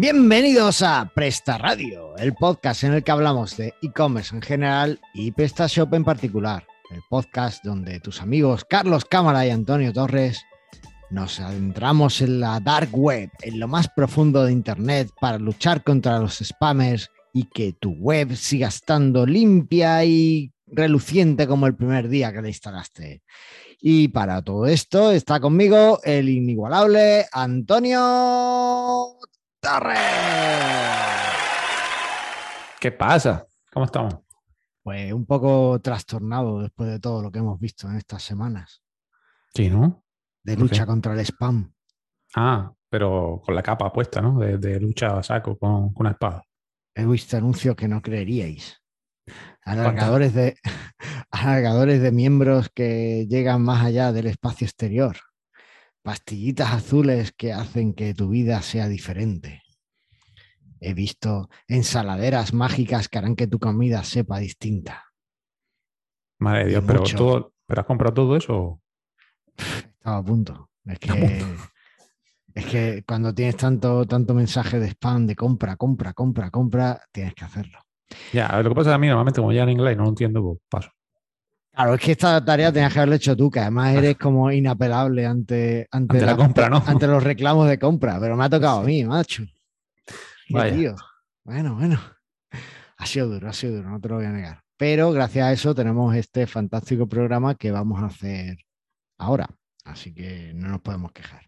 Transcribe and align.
Bienvenidos 0.00 0.80
a 0.80 1.12
Presta 1.14 1.58
Radio, 1.58 2.16
el 2.16 2.32
podcast 2.32 2.84
en 2.84 2.94
el 2.94 3.04
que 3.04 3.10
hablamos 3.10 3.58
de 3.58 3.74
e-commerce 3.82 4.34
en 4.34 4.40
general 4.40 4.98
y 5.12 5.30
PrestaShop 5.30 5.92
en 5.92 6.04
particular. 6.04 6.66
El 6.90 7.02
podcast 7.10 7.62
donde 7.62 8.00
tus 8.00 8.22
amigos 8.22 8.64
Carlos 8.64 9.04
Cámara 9.04 9.46
y 9.46 9.50
Antonio 9.50 9.92
Torres 9.92 10.42
nos 11.10 11.38
adentramos 11.38 12.22
en 12.22 12.40
la 12.40 12.60
dark 12.60 12.88
web, 12.94 13.30
en 13.42 13.60
lo 13.60 13.68
más 13.68 13.90
profundo 13.94 14.42
de 14.42 14.52
Internet 14.52 15.10
para 15.20 15.38
luchar 15.38 15.84
contra 15.84 16.18
los 16.18 16.38
spammers 16.38 17.10
y 17.34 17.44
que 17.50 17.74
tu 17.74 17.90
web 17.90 18.34
siga 18.36 18.68
estando 18.68 19.26
limpia 19.26 20.02
y 20.06 20.50
reluciente 20.66 21.46
como 21.46 21.66
el 21.66 21.76
primer 21.76 22.08
día 22.08 22.32
que 22.32 22.40
la 22.40 22.48
instalaste. 22.48 23.22
Y 23.82 24.08
para 24.08 24.40
todo 24.40 24.64
esto 24.64 25.12
está 25.12 25.40
conmigo 25.40 26.00
el 26.04 26.30
inigualable 26.30 27.26
Antonio 27.32 29.18
Torres. 29.60 29.98
¿Qué 32.80 32.92
pasa? 32.92 33.46
¿Cómo 33.70 33.84
estamos? 33.84 34.16
Pues 34.82 35.12
un 35.12 35.26
poco 35.26 35.78
trastornado 35.80 36.62
después 36.62 36.88
de 36.88 36.98
todo 36.98 37.22
lo 37.22 37.30
que 37.30 37.40
hemos 37.40 37.60
visto 37.60 37.86
en 37.88 37.96
estas 37.96 38.22
semanas 38.22 38.82
Sí, 39.54 39.68
¿no? 39.68 40.02
de 40.42 40.54
¿Por 40.54 40.62
lucha 40.62 40.86
contra 40.86 41.12
el 41.12 41.20
spam. 41.20 41.70
Ah, 42.34 42.72
pero 42.88 43.42
con 43.44 43.54
la 43.54 43.62
capa 43.62 43.92
puesta, 43.92 44.22
¿no? 44.22 44.38
De, 44.38 44.56
de 44.56 44.80
lucha 44.80 45.18
a 45.18 45.22
saco 45.22 45.58
con, 45.58 45.92
con 45.92 46.06
una 46.06 46.12
espada. 46.12 46.42
He 46.94 47.04
visto 47.04 47.36
anuncios 47.36 47.76
que 47.76 47.86
no 47.88 48.00
creeríais. 48.00 48.82
Alargadores 49.62 50.32
de, 50.32 50.56
alargadores 51.30 52.00
de 52.00 52.12
miembros 52.12 52.70
que 52.74 53.26
llegan 53.28 53.60
más 53.62 53.84
allá 53.84 54.12
del 54.12 54.26
espacio 54.28 54.64
exterior. 54.64 55.16
Pastillitas 56.02 56.72
azules 56.72 57.32
que 57.32 57.52
hacen 57.52 57.92
que 57.94 58.14
tu 58.14 58.28
vida 58.28 58.62
sea 58.62 58.88
diferente. 58.88 59.62
He 60.80 60.94
visto 60.94 61.50
ensaladeras 61.68 62.54
mágicas 62.54 63.08
que 63.08 63.18
harán 63.18 63.36
que 63.36 63.46
tu 63.46 63.58
comida 63.58 64.02
sepa 64.02 64.38
distinta. 64.38 65.12
Madre 66.38 66.64
de 66.64 66.70
Dios, 66.70 66.84
pero, 66.86 67.02
todo, 67.02 67.52
¿pero 67.66 67.80
has 67.82 67.86
comprado 67.86 68.14
todo 68.14 68.36
eso? 68.36 68.80
Estaba 69.56 70.16
a 70.16 70.24
punto. 70.24 70.70
Es 70.86 70.98
que, 70.98 71.44
es 72.54 72.64
que 72.64 73.04
cuando 73.06 73.34
tienes 73.34 73.56
tanto, 73.56 74.06
tanto 74.06 74.32
mensaje 74.32 74.80
de 74.80 74.88
spam, 74.88 75.26
de 75.26 75.36
compra, 75.36 75.76
compra, 75.76 76.14
compra, 76.14 76.50
compra, 76.50 77.02
tienes 77.12 77.34
que 77.34 77.44
hacerlo. 77.44 77.78
Ya, 78.32 78.46
a 78.46 78.56
ver, 78.56 78.64
lo 78.64 78.70
que 78.70 78.76
pasa 78.76 78.90
es 78.90 78.92
que 78.92 78.96
a 78.96 78.98
mí 78.98 79.06
normalmente 79.08 79.40
como 79.40 79.52
ya 79.52 79.64
en 79.64 79.68
inglés 79.70 79.96
no 79.98 80.04
lo 80.04 80.08
entiendo, 80.08 80.42
pues 80.42 80.58
paso. 80.70 80.90
Claro, 81.80 81.94
es 81.94 82.00
que 82.02 82.12
esta 82.12 82.44
tarea 82.44 82.70
tenías 82.70 82.92
que 82.92 82.98
haberla 82.98 83.16
hecho 83.16 83.34
tú, 83.34 83.50
que 83.50 83.58
además 83.58 83.94
eres 83.94 84.18
como 84.18 84.52
inapelable 84.52 85.24
ante, 85.24 85.88
ante, 85.90 86.18
Ante 86.18 86.26
la 86.26 86.36
compra, 86.36 86.68
¿no? 86.68 86.82
ante 86.86 87.06
los 87.06 87.24
reclamos 87.24 87.66
de 87.70 87.78
compra, 87.78 88.20
pero 88.20 88.36
me 88.36 88.44
ha 88.44 88.50
tocado 88.50 88.80
a 88.80 88.84
mí, 88.84 89.02
macho. 89.02 89.44
Vaya. 90.50 90.76
tío. 90.76 90.94
Bueno, 91.42 91.76
bueno. 91.76 91.98
Ha 92.98 93.06
sido 93.06 93.28
duro, 93.28 93.48
ha 93.48 93.54
sido 93.54 93.76
duro, 93.76 93.88
no 93.88 93.98
te 93.98 94.10
lo 94.10 94.16
voy 94.16 94.26
a 94.26 94.30
negar. 94.30 94.62
Pero 94.76 95.10
gracias 95.10 95.46
a 95.46 95.52
eso 95.52 95.74
tenemos 95.74 96.14
este 96.14 96.46
fantástico 96.46 97.06
programa 97.06 97.54
que 97.54 97.70
vamos 97.70 98.02
a 98.02 98.06
hacer 98.06 98.58
ahora. 99.16 99.48
Así 99.86 100.12
que 100.12 100.52
no 100.54 100.68
nos 100.68 100.82
podemos 100.82 101.12
quejar. 101.12 101.46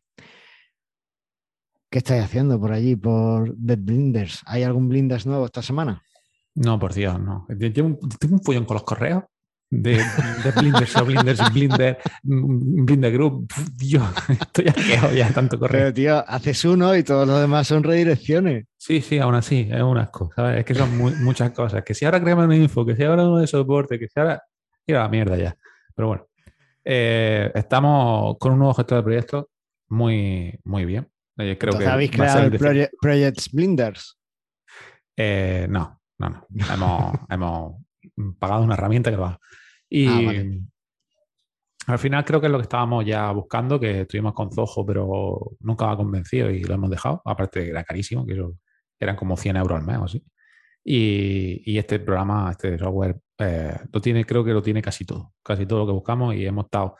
¿Qué 1.90 1.98
estáis 1.98 2.24
haciendo 2.24 2.58
por 2.58 2.72
allí, 2.72 2.96
por 2.96 3.54
The 3.54 3.76
Blinders? 3.76 4.40
¿Hay 4.46 4.62
algún 4.62 4.88
Blinders 4.88 5.26
nuevo 5.26 5.44
esta 5.44 5.60
semana? 5.60 6.02
No, 6.54 6.78
por 6.78 6.94
Dios, 6.94 7.20
no. 7.20 7.46
Tengo 7.74 7.98
un 8.30 8.42
follón 8.42 8.64
con 8.64 8.76
los 8.76 8.84
correos 8.84 9.24
de, 9.74 9.96
de 10.44 10.50
Blinders 10.54 10.94
o 10.96 11.04
Blinders, 11.06 11.40
Blinder, 11.52 11.98
Blinder 12.22 13.10
Group. 13.12 13.50
Dios, 13.74 14.04
estoy 14.28 14.68
asqueado 14.68 15.12
ya 15.14 15.30
tanto 15.32 15.58
correo. 15.58 15.80
Pero 15.80 15.94
tío, 15.94 16.24
haces 16.28 16.62
uno 16.66 16.94
y 16.94 17.02
todos 17.02 17.26
los 17.26 17.40
demás 17.40 17.66
son 17.66 17.82
redirecciones. 17.82 18.66
Sí, 18.76 19.00
sí, 19.00 19.18
aún 19.18 19.34
así, 19.34 19.68
es 19.72 19.80
un 19.80 19.96
asco, 19.96 20.30
¿sabes? 20.36 20.58
Es 20.58 20.64
que 20.66 20.74
son 20.74 20.96
mu- 20.98 21.14
muchas 21.20 21.52
cosas. 21.52 21.82
Que 21.84 21.94
si 21.94 22.04
ahora 22.04 22.20
creamos 22.20 22.44
una 22.44 22.56
info, 22.56 22.84
que 22.84 22.94
si 22.96 23.02
ahora 23.02 23.24
uno 23.26 23.38
de 23.38 23.46
soporte, 23.46 23.98
que 23.98 24.08
si 24.08 24.20
ahora... 24.20 24.42
Ir 24.86 24.96
a 24.96 25.04
la 25.04 25.08
mierda 25.08 25.36
ya. 25.38 25.56
Pero 25.94 26.08
bueno, 26.08 26.26
Eh, 26.84 27.50
estamos 27.54 28.36
con 28.38 28.52
un 28.52 28.58
nuevo 28.58 28.74
gestor 28.74 28.98
de 28.98 29.02
proyectos 29.04 29.44
muy, 29.88 30.58
muy 30.64 30.84
bien. 30.84 31.08
Eh, 31.38 31.56
creo 31.58 31.78
que 31.78 31.86
habéis 31.86 32.10
va 32.10 32.14
creado 32.16 32.40
el 32.42 32.58
Proye- 32.58 32.90
Project 33.00 33.38
Blinders. 33.52 34.18
Eh, 35.16 35.66
no, 35.70 36.00
no, 36.18 36.28
no. 36.28 36.46
Hemos, 36.74 37.14
hemos 37.30 37.74
pagado 38.38 38.62
una 38.64 38.74
herramienta 38.74 39.10
que 39.10 39.16
lo 39.16 39.26
haga. 39.26 39.38
Y 39.94 40.06
Ah, 40.06 40.20
vale. 40.24 40.60
al 41.86 41.98
final 41.98 42.24
creo 42.24 42.40
que 42.40 42.46
es 42.46 42.52
lo 42.52 42.58
que 42.58 42.62
estábamos 42.62 43.04
ya 43.04 43.30
buscando, 43.32 43.78
que 43.78 44.02
estuvimos 44.02 44.32
con 44.34 44.50
Zoho, 44.52 44.86
pero 44.86 45.52
nunca 45.60 45.86
me 45.86 45.92
ha 45.92 45.96
convencido 45.96 46.50
y 46.50 46.62
lo 46.64 46.74
hemos 46.74 46.90
dejado. 46.90 47.20
Aparte 47.24 47.68
era 47.68 47.84
carísimo, 47.84 48.24
que 48.24 48.32
eso 48.34 48.56
eran 48.98 49.16
como 49.16 49.36
100 49.36 49.56
euros 49.56 49.78
al 49.80 49.86
mes 49.86 49.98
o 49.98 50.04
así. 50.04 50.24
Y, 50.84 51.62
y 51.70 51.78
este 51.78 51.98
programa, 52.00 52.50
este 52.52 52.78
software, 52.78 53.20
eh, 53.38 53.76
lo 53.92 54.00
tiene, 54.00 54.24
creo 54.24 54.44
que 54.44 54.52
lo 54.52 54.62
tiene 54.62 54.80
casi 54.82 55.04
todo, 55.04 55.34
casi 55.42 55.66
todo 55.66 55.80
lo 55.80 55.86
que 55.86 55.92
buscamos 55.92 56.34
y 56.34 56.46
hemos 56.46 56.64
estado 56.66 56.96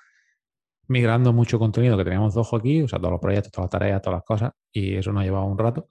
migrando 0.89 1.33
mucho 1.33 1.59
contenido 1.59 1.97
que 1.97 2.05
teníamos 2.05 2.35
Zoho 2.35 2.57
aquí, 2.59 2.83
o 2.83 2.89
sea, 2.89 2.99
todos 2.99 3.13
los 3.13 3.21
proyectos, 3.21 3.53
todas 3.53 3.67
las 3.67 3.71
tareas, 3.81 4.03
todas 4.03 4.19
las 4.19 4.25
cosas, 4.25 4.53
y 4.73 4.95
eso 4.97 5.13
nos 5.13 5.23
ha 5.23 5.25
llevado 5.25 5.47
un 5.47 5.57
rato 5.59 5.89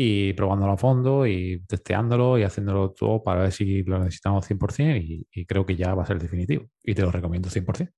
y 0.00 0.32
probándolo 0.34 0.74
a 0.74 0.76
fondo 0.76 1.26
y 1.26 1.64
testeándolo 1.66 2.38
y 2.38 2.44
haciéndolo 2.44 2.92
todo 2.92 3.20
para 3.24 3.40
ver 3.42 3.50
si 3.52 3.82
lo 3.82 3.98
necesitamos 3.98 4.46
100% 4.48 4.96
y, 4.96 5.26
y 5.32 5.44
creo 5.44 5.66
que 5.66 5.74
ya 5.74 5.92
va 5.92 6.04
a 6.04 6.06
ser 6.06 6.20
definitivo 6.20 6.66
y 6.84 6.94
te 6.94 7.02
lo 7.02 7.10
recomiendo 7.10 7.48
100%. 7.50 7.90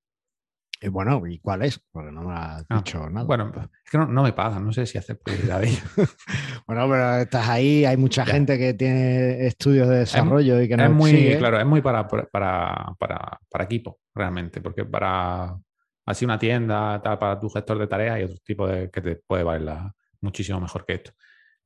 Y 0.81 0.89
bueno, 0.89 1.21
¿y 1.27 1.39
cuál 1.41 1.63
es? 1.63 1.79
Porque 1.93 2.11
no 2.11 2.23
me 2.23 2.33
has 2.33 2.65
Ah, 2.71 2.77
dicho 2.79 3.07
nada. 3.11 3.27
Bueno, 3.27 3.53
es 3.85 3.91
que 3.91 3.99
no, 3.99 4.07
no 4.07 4.23
me 4.23 4.33
pagan, 4.33 4.65
no 4.65 4.73
sé 4.73 4.87
si 4.87 4.97
hacer 4.97 5.19
publicidad 5.19 5.61
de 5.61 5.69
ello. 5.69 5.83
Bueno, 6.67 6.89
pero 6.89 7.17
estás 7.19 7.47
ahí, 7.51 7.85
hay 7.85 7.99
mucha 7.99 8.25
Ya. 8.25 8.33
gente 8.33 8.57
que 8.57 8.73
tiene 8.73 9.47
estudios 9.47 9.87
de 9.89 9.99
desarrollo 9.99 10.59
y 10.63 10.69
que 10.69 10.79
no 10.79 10.85
es 10.85 10.91
muy, 10.93 11.11
sigue. 11.11 11.37
claro, 11.37 11.59
es 11.61 11.67
muy 11.67 11.83
para, 11.83 12.09
para, 12.09 12.95
para, 12.99 13.39
para 13.51 13.65
equipo, 13.65 13.99
realmente, 14.15 14.63
porque 14.63 14.87
para 14.87 15.55
así 16.07 16.25
una 16.25 16.39
tienda, 16.39 16.99
tal, 17.03 17.19
para 17.19 17.39
tu 17.39 17.51
gestor 17.51 17.79
de 17.79 17.87
tareas 17.89 18.15
hay 18.17 18.23
otro 18.25 18.39
tipo 18.43 18.67
de 18.67 18.89
que 18.91 19.03
te 19.03 19.17
puede 19.17 19.43
valer 19.43 19.63
la- 19.63 19.95
muchísimo 20.23 20.61
mejor 20.61 20.87
que 20.87 20.95
esto. 20.95 21.11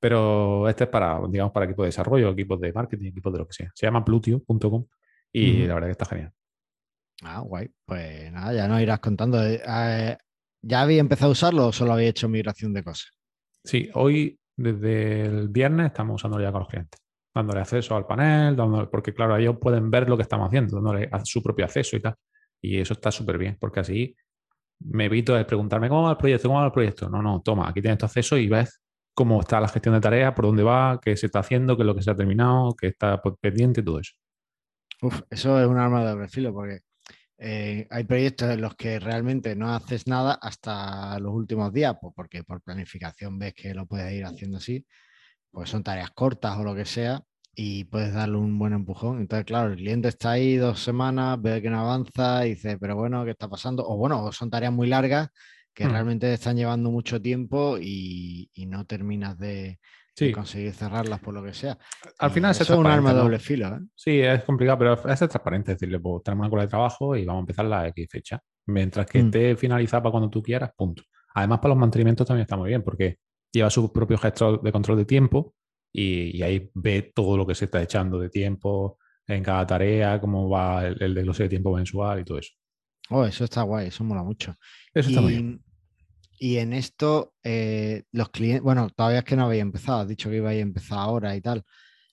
Pero 0.05 0.69
este 0.69 0.85
es 0.85 0.91
para, 0.91 1.19
digamos, 1.31 1.51
para 1.51 1.65
equipos 1.65 1.85
de 1.85 1.89
desarrollo, 1.89 2.29
equipos 2.29 2.61
de 2.61 2.75
marketing, 2.75 3.07
equipos 3.07 3.33
de 3.33 3.39
lo 3.39 3.47
que 3.47 3.55
sea. 3.55 3.71
Se 3.75 3.87
llama 3.87 4.05
plutio.com 4.05 4.85
y 5.33 5.67
la 5.67 5.73
verdad 5.73 5.89
que 5.89 5.93
está 5.93 6.05
genial. 6.05 6.31
Ah, 7.23 7.41
guay. 7.41 7.71
Pues 7.87 8.31
nada, 8.31 8.53
ya 8.53 8.69
nos 8.69 8.83
irás 8.83 9.01
contando. 9.01 9.43
Eh, 9.43 9.63
eh, 9.67 10.17
¿Ya 10.61 10.83
había 10.83 11.01
empezado 11.01 11.31
a 11.31 11.33
usarlo 11.33 11.69
o 11.69 11.73
solo 11.73 11.95
había 11.95 12.09
hecho 12.09 12.29
migración 12.29 12.75
de 12.75 12.85
cosas? 12.85 13.13
Sí, 13.65 13.89
hoy, 13.95 14.39
desde 14.55 15.23
el 15.23 15.49
viernes, 15.49 15.87
estamos 15.87 16.17
usándolo 16.17 16.45
ya 16.45 16.53
con 16.53 16.61
los 16.61 16.69
clientes. 16.69 17.01
Dándole 17.35 17.61
acceso 17.63 17.97
al 17.97 18.07
panel, 18.07 18.55
dándole, 18.57 18.89
porque 18.89 19.15
claro, 19.15 19.39
ellos 19.39 19.57
pueden 19.59 19.91
ver 19.91 20.07
lo 20.07 20.17
que 20.19 20.23
estamos 20.25 20.49
haciendo, 20.49 20.77
dándole 20.77 21.09
a- 21.11 21.25
su 21.25 21.43
propio 21.43 21.65
acceso 21.65 21.97
y 21.97 22.01
tal. 22.03 22.15
Y 22.61 22.79
eso 22.79 22.93
está 22.93 23.11
súper 23.11 23.39
bien, 23.39 23.57
porque 23.59 23.81
así 23.81 24.15
me 24.81 25.07
evito 25.07 25.35
el 25.35 25.47
preguntarme 25.47 25.89
cómo 25.89 26.03
va 26.03 26.11
el 26.11 26.17
proyecto, 26.19 26.49
cómo 26.49 26.61
va 26.61 26.67
el 26.67 26.73
proyecto. 26.73 27.09
No, 27.09 27.23
no, 27.23 27.41
toma, 27.41 27.71
aquí 27.71 27.81
tienes 27.81 27.97
tu 27.99 28.05
acceso 28.05 28.37
y 28.37 28.49
ves 28.49 28.83
cómo 29.15 29.41
está 29.41 29.61
la 29.61 29.69
gestión 29.69 29.95
de 29.95 30.01
tareas, 30.01 30.35
por 30.35 30.47
dónde 30.47 30.63
va, 30.63 31.01
qué 31.01 31.17
se 31.17 31.27
está 31.27 31.39
haciendo, 31.39 31.77
qué 31.77 31.83
es 31.83 31.87
lo 31.87 31.95
que 31.95 32.03
se 32.03 32.11
ha 32.11 32.17
terminado, 32.17 32.75
qué 32.75 32.89
está 32.89 33.21
pendiente, 33.41 33.83
todo 33.83 34.01
eso. 34.01 34.13
Eso 35.31 35.61
es 35.61 35.67
un 35.67 35.79
arma 35.79 36.01
de 36.03 36.11
doble 36.11 36.29
filo 36.29 36.53
porque 36.53 36.81
eh, 37.39 37.87
hay 37.91 38.05
proyectos 38.05 38.51
en 38.51 38.61
los 38.61 38.75
que 38.75 38.99
realmente 38.99 39.55
no 39.57 39.75
haces 39.75 40.07
nada 40.07 40.39
hasta 40.41 41.19
los 41.19 41.33
últimos 41.33 41.73
días, 41.73 41.97
pues 42.01 42.13
porque 42.15 42.43
por 42.45 42.63
planificación 42.63 43.39
ves 43.39 43.55
que 43.55 43.75
lo 43.75 43.87
puedes 43.87 44.13
ir 44.13 44.25
haciendo 44.25 44.59
así, 44.59 44.85
pues 45.51 45.71
son 45.71 45.83
tareas 45.83 46.11
cortas 46.11 46.57
o 46.59 46.65
lo 46.65 46.75
que 46.75 46.85
sea, 46.85 47.23
y 47.55 47.85
puedes 47.85 48.13
darle 48.15 48.39
un 48.39 48.59
buen 48.59 48.73
empujón. 48.73 49.21
Entonces, 49.21 49.45
claro, 49.47 49.71
el 49.73 49.77
cliente 49.77 50.09
está 50.09 50.33
ahí 50.33 50.57
dos 50.57 50.81
semanas, 50.81 51.41
ve 51.41 51.63
que 51.63 51.71
no 51.71 51.81
avanza 51.81 52.47
y 52.47 52.51
dice, 52.51 52.79
pero 52.79 52.97
bueno, 52.97 53.25
¿qué 53.25 53.33
está 53.33 53.49
pasando? 53.49 53.87
O 53.87 53.97
bueno, 53.97 54.33
son 54.33 54.51
tareas 54.51 54.73
muy 54.73 54.89
largas 54.89 55.29
que 55.75 55.87
Hmm. 55.87 55.91
realmente 55.91 56.33
están 56.33 56.57
llevando 56.57 56.91
mucho 56.91 57.21
tiempo 57.21 57.77
y, 57.81 58.49
y 58.55 58.67
no 58.67 58.87
terminas 58.87 59.37
de, 59.39 59.79
conseguir 60.33 60.73
cerrarlas 60.73 61.19
por 61.19 61.35
lo 61.35 61.43
que 61.43 61.53
sea. 61.53 61.77
al 62.21 62.31
final 62.31 62.53
eso 62.53 62.63
es 62.63 62.71
es 62.71 62.77
un 62.77 62.87
arma 62.87 63.13
de 63.13 63.19
doble 63.19 63.39
filo, 63.41 63.67
¿eh? 63.67 63.81
Sí, 63.97 64.21
es 64.21 64.45
complicado, 64.45 64.79
pero 64.79 64.95
es 65.13 65.19
transparente, 65.19 65.73
decirle, 65.73 65.99
pues 65.99 66.23
tenemos 66.23 66.45
una 66.45 66.51
cola 66.51 66.63
de 66.63 66.69
trabajo 66.69 67.17
y 67.17 67.25
vamos 67.25 67.41
a 67.41 67.43
empezar 67.43 67.65
la 67.67 67.89
X 67.89 68.07
fecha. 68.11 68.41
Mientras 68.67 69.07
que 69.07 69.21
Mm. 69.23 69.27
esté 69.27 69.57
finalizada 69.57 70.05
para 70.05 70.13
cuando 70.13 70.31
tú 70.31 70.41
quieras, 70.43 70.71
punto. 70.77 71.03
Además, 71.35 71.59
para 71.59 71.71
los 71.75 71.79
mantenimientos 71.81 72.27
también 72.27 72.43
está 72.45 72.57
muy 72.57 72.69
bien, 72.69 72.83
porque 72.83 73.19
lleva 73.53 73.69
su 73.71 73.93
propio 73.93 74.17
gestor 74.17 74.63
de 74.63 74.71
control 74.73 74.99
de 74.99 75.05
tiempo 75.05 75.55
y, 75.93 76.39
y 76.39 76.43
ahí 76.43 76.71
ve 76.75 77.13
todo 77.15 77.37
lo 77.37 77.45
que 77.47 77.57
se 77.57 77.65
está 77.65 77.83
echando 77.83 78.19
de 78.21 78.31
tiempo 78.31 78.99
en 79.27 79.43
cada 79.43 79.67
tarea, 79.67 80.21
cómo 80.21 80.49
va 80.49 80.87
el, 80.87 80.97
el 81.03 81.15
desglose 81.15 81.43
de 81.45 81.49
tiempo 81.49 81.75
mensual 81.75 82.21
y 82.21 82.25
todo 82.25 82.39
eso. 82.39 82.53
Oh, 83.11 83.25
eso 83.27 83.45
está 83.45 83.63
guay, 83.63 83.89
eso 83.89 84.03
mola 84.05 84.23
mucho. 84.23 84.55
Eso 84.93 85.09
está 85.11 85.21
muy 85.21 85.33
bien. 85.33 85.63
Y 86.39 86.57
en 86.59 86.73
esto, 86.73 87.35
eh, 87.43 88.05
los 88.13 88.29
clientes, 88.31 88.63
bueno, 88.63 88.89
todavía 88.91 89.19
es 89.21 89.25
que 89.25 89.37
no 89.37 89.47
había 89.47 89.63
empezado, 89.63 90.01
has 90.01 90.09
dicho 90.09 90.29
que 90.31 90.37
iba 90.37 90.51
a 90.51 90.55
empezar 90.55 90.99
ahora 90.99 91.37
y 91.37 91.41
tal. 91.41 91.65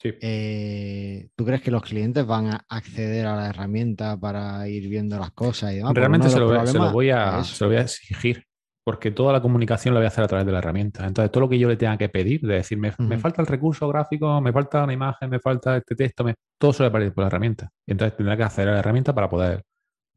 Sí. 0.02 0.10
Eh, 0.22 1.30
¿Tú 1.36 1.46
crees 1.46 1.62
que 1.62 1.72
los 1.72 1.82
clientes 1.84 2.26
van 2.26 2.48
a 2.48 2.66
acceder 2.70 3.26
a 3.26 3.36
la 3.36 3.50
herramienta 3.50 4.18
para 4.20 4.68
ir 4.68 4.88
viendo 4.90 5.18
las 5.20 5.32
cosas 5.32 5.74
y 5.74 5.78
demás? 5.78 5.94
Realmente 5.94 6.30
se 6.30 6.40
lo, 6.40 6.46
voy- 6.48 6.56
se 6.56 6.62
lo 6.62 6.64
problemas 6.74 6.94
voy 6.94 7.10
a, 7.10 7.40
es- 7.42 7.48
se 7.48 7.64
lo 7.64 7.70
voy 7.70 7.78
a 7.78 7.82
exigir, 7.82 8.46
porque 8.84 9.12
toda 9.12 9.34
la 9.34 9.42
comunicación 9.42 9.94
la 9.94 10.00
voy 10.00 10.06
a 10.06 10.08
hacer 10.10 10.24
a 10.24 10.28
través 10.28 10.46
de 10.46 10.52
la 10.52 10.58
herramienta. 10.60 11.06
Entonces, 11.06 11.32
todo 11.32 11.42
lo 11.42 11.50
que 11.50 11.60
yo 11.60 11.68
le 11.68 11.78
tenga 11.78 11.98
que 11.98 12.10
pedir, 12.10 12.42
de 12.42 12.56
decir, 12.56 12.78
me, 12.78 12.92
me 13.08 13.18
falta 13.18 13.42
el 13.42 13.48
recurso 13.48 13.88
gráfico, 13.88 14.40
me 14.42 14.52
falta 14.54 14.84
una 14.84 14.94
imagen, 14.94 15.30
me 15.30 15.40
falta 15.40 15.78
este 15.78 15.96
texto, 15.96 16.24
me- 16.24 16.36
todo 16.60 16.72
eso 16.72 16.84
le 16.84 16.90
aparece 16.90 17.12
por 17.12 17.24
la 17.24 17.28
herramienta. 17.28 17.70
Y 17.86 17.92
entonces 17.92 18.16
tendrá 18.18 18.36
que 18.38 18.44
hacer 18.44 18.68
la 18.68 18.80
herramienta 18.80 19.14
para 19.14 19.30
poder 19.30 19.64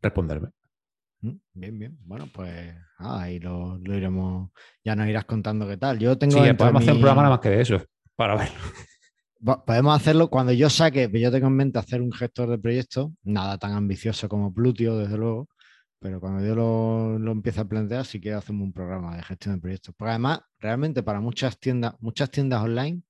responderme. 0.02 0.48
Bien, 1.54 1.78
bien. 1.78 1.98
Bueno, 2.04 2.28
pues 2.32 2.74
ah, 2.98 3.22
ahí 3.22 3.38
lo, 3.40 3.78
lo 3.78 3.96
iremos. 3.96 4.50
Ya 4.84 4.94
nos 4.96 5.08
irás 5.08 5.24
contando 5.24 5.66
qué 5.66 5.76
tal. 5.76 5.98
Yo 5.98 6.16
tengo. 6.18 6.44
Sí, 6.44 6.52
podemos 6.54 6.82
hacer 6.82 6.94
un 6.94 7.00
programa 7.00 7.22
nada 7.22 7.34
más 7.36 7.40
que 7.40 7.50
de 7.50 7.60
eso, 7.60 7.82
para 8.16 8.36
verlo. 8.36 8.56
Po- 9.44 9.64
Podemos 9.64 9.94
hacerlo 9.96 10.28
cuando 10.30 10.52
yo 10.52 10.70
saque, 10.70 11.10
yo 11.12 11.30
tengo 11.30 11.48
en 11.48 11.56
mente 11.56 11.78
hacer 11.78 12.00
un 12.00 12.12
gestor 12.12 12.48
de 12.48 12.58
proyectos, 12.58 13.10
nada 13.22 13.58
tan 13.58 13.72
ambicioso 13.72 14.28
como 14.28 14.52
Plutio, 14.54 14.96
desde 14.96 15.18
luego, 15.18 15.48
pero 15.98 16.18
cuando 16.20 16.46
yo 16.46 16.54
lo, 16.54 17.18
lo 17.18 17.32
empiece 17.32 17.60
a 17.60 17.64
plantear, 17.66 18.04
sí 18.06 18.20
quiero 18.20 18.38
hacerme 18.38 18.62
un 18.62 18.72
programa 18.72 19.16
de 19.16 19.22
gestión 19.22 19.54
de 19.56 19.60
proyectos. 19.60 19.94
Porque 19.98 20.10
además, 20.10 20.40
realmente 20.58 21.02
para 21.02 21.20
muchas 21.20 21.58
tiendas, 21.58 21.94
muchas 22.00 22.30
tiendas 22.30 22.62
online 22.62 23.02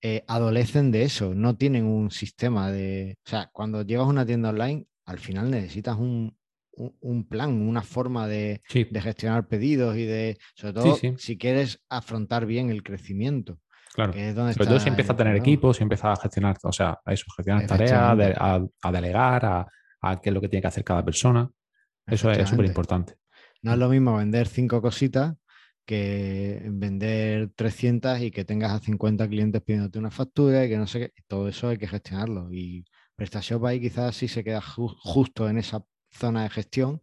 eh, 0.00 0.24
adolecen 0.28 0.90
de 0.90 1.02
eso, 1.02 1.34
no 1.34 1.56
tienen 1.56 1.84
un 1.84 2.10
sistema 2.10 2.70
de... 2.70 3.16
O 3.26 3.28
sea, 3.28 3.50
cuando 3.52 3.82
llevas 3.82 4.06
una 4.06 4.24
tienda 4.24 4.50
online, 4.50 4.86
al 5.06 5.18
final 5.18 5.50
necesitas 5.50 5.96
un, 5.98 6.34
un- 6.78 6.96
un 7.00 7.28
plan, 7.28 7.50
una 7.52 7.82
forma 7.82 8.26
de, 8.26 8.62
Sí, 8.68 8.84
de 8.90 9.00
gestionar 9.00 9.46
pedidos 9.48 9.96
y 9.96 10.04
de, 10.04 10.38
sobre 10.54 10.72
todo, 10.74 10.94
sí. 10.96 11.14
si 11.18 11.36
quieres 11.36 11.80
afrontar 11.88 12.46
bien 12.46 12.70
el 12.70 12.82
crecimiento, 12.82 13.58
claro. 13.94 14.12
que 14.12 14.28
es 14.30 14.34
donde 14.34 14.54
Sobre 14.54 14.66
todo 14.68 14.80
si 14.80 14.88
empieza 14.88 15.12
a 15.12 15.16
tener 15.16 15.36
equipos, 15.36 15.76
si 15.76 15.82
empieza 15.82 16.12
a 16.12 16.16
gestionar, 16.16 16.56
o 16.62 16.72
sea, 16.72 16.98
a 17.04 17.12
eso, 17.12 17.24
gestionar 17.36 17.66
tareas, 17.66 18.16
de- 18.16 18.34
a, 18.38 18.60
a 18.82 18.92
delegar, 18.92 19.44
a, 19.44 19.66
a 20.02 20.20
qué 20.20 20.30
es 20.30 20.34
lo 20.34 20.40
que 20.40 20.48
tiene 20.48 20.62
que 20.62 20.68
hacer 20.68 20.84
cada 20.84 21.04
persona. 21.04 21.50
Eso 22.06 22.30
es 22.30 22.48
súper 22.48 22.66
importante. 22.66 23.14
No 23.60 23.72
es 23.72 23.78
lo 23.78 23.88
mismo 23.88 24.16
vender 24.16 24.46
cinco 24.46 24.80
cositas 24.80 25.34
que 25.84 26.62
vender 26.70 27.50
300 27.56 28.20
y 28.20 28.30
que 28.30 28.44
tengas 28.44 28.72
a 28.72 28.78
50 28.78 29.26
clientes 29.28 29.62
pidiéndote 29.62 29.98
una 29.98 30.10
factura 30.10 30.64
y 30.64 30.68
que 30.68 30.76
no 30.76 30.86
sé 30.86 31.00
qué. 31.00 31.12
Todo 31.26 31.48
eso 31.48 31.68
hay 31.68 31.78
que 31.78 31.88
gestionarlo. 31.88 32.52
Y 32.52 32.84
PrestaShop 33.16 33.64
ahí 33.64 33.80
quizás 33.80 34.14
sí 34.14 34.28
se 34.28 34.44
queda 34.44 34.60
ju- 34.60 34.94
justo 35.00 35.48
en 35.48 35.58
esa 35.58 35.82
zona 36.18 36.42
de 36.42 36.50
gestión. 36.50 37.00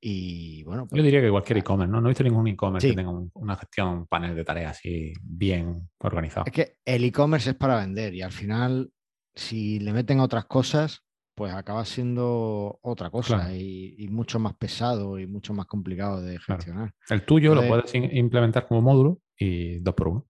Y 0.00 0.62
bueno, 0.64 0.82
Yo 0.84 0.88
pues, 0.90 1.02
diría 1.02 1.20
que 1.20 1.30
cualquier 1.30 1.58
e-commerce, 1.58 1.90
¿no? 1.90 2.00
No 2.00 2.06
he 2.08 2.10
visto 2.10 2.22
ningún 2.24 2.46
e-commerce 2.46 2.86
Sí. 2.86 2.92
que 2.92 2.96
tenga 2.96 3.10
un- 3.10 3.30
una 3.34 3.56
gestión, 3.56 4.06
panel 4.06 4.36
de 4.36 4.44
tareas 4.44 4.72
así 4.78 5.12
bien 5.22 5.88
organizado. 6.00 6.44
es 6.46 6.52
que 6.52 6.76
el 6.84 7.02
e-commerce 7.04 7.50
es 7.50 7.56
para 7.56 7.76
vender 7.80 8.14
y 8.14 8.22
al 8.22 8.30
final, 8.32 8.92
si 9.34 9.80
le 9.80 9.92
meten 9.92 10.20
otras 10.20 10.44
cosas, 10.46 11.02
pues 11.34 11.52
acaba 11.52 11.84
siendo 11.84 12.78
otra 12.82 13.10
cosa 13.10 13.36
Claro. 13.36 13.54
y, 13.54 13.94
y 13.98 14.08
mucho 14.08 14.38
más 14.38 14.54
pesado 14.54 15.18
y 15.18 15.26
mucho 15.26 15.52
más 15.54 15.66
complicado 15.66 16.20
de 16.20 16.38
Claro. 16.38 16.58
gestionar. 16.60 16.94
El 17.10 17.24
tuyo 17.24 17.54
lo 17.54 17.66
puedes 17.66 17.92
implementar 17.94 18.66
como 18.68 18.82
módulo 18.82 19.20
y 19.36 19.78
dos 19.80 19.94
por 19.94 20.08
uno. 20.08 20.26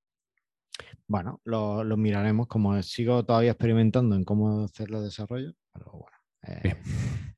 Bueno, 1.06 1.40
lo, 1.44 1.84
lo 1.84 1.96
miraremos. 1.96 2.46
Como 2.48 2.82
sigo 2.82 3.24
todavía 3.24 3.52
experimentando 3.52 4.14
en 4.16 4.24
cómo 4.24 4.64
hacer 4.64 4.90
los 4.90 5.02
desarrollos, 5.02 5.54
pero 5.72 5.90
bueno. 5.92 6.16
Eh, 6.46 6.60
Bien. 6.62 6.76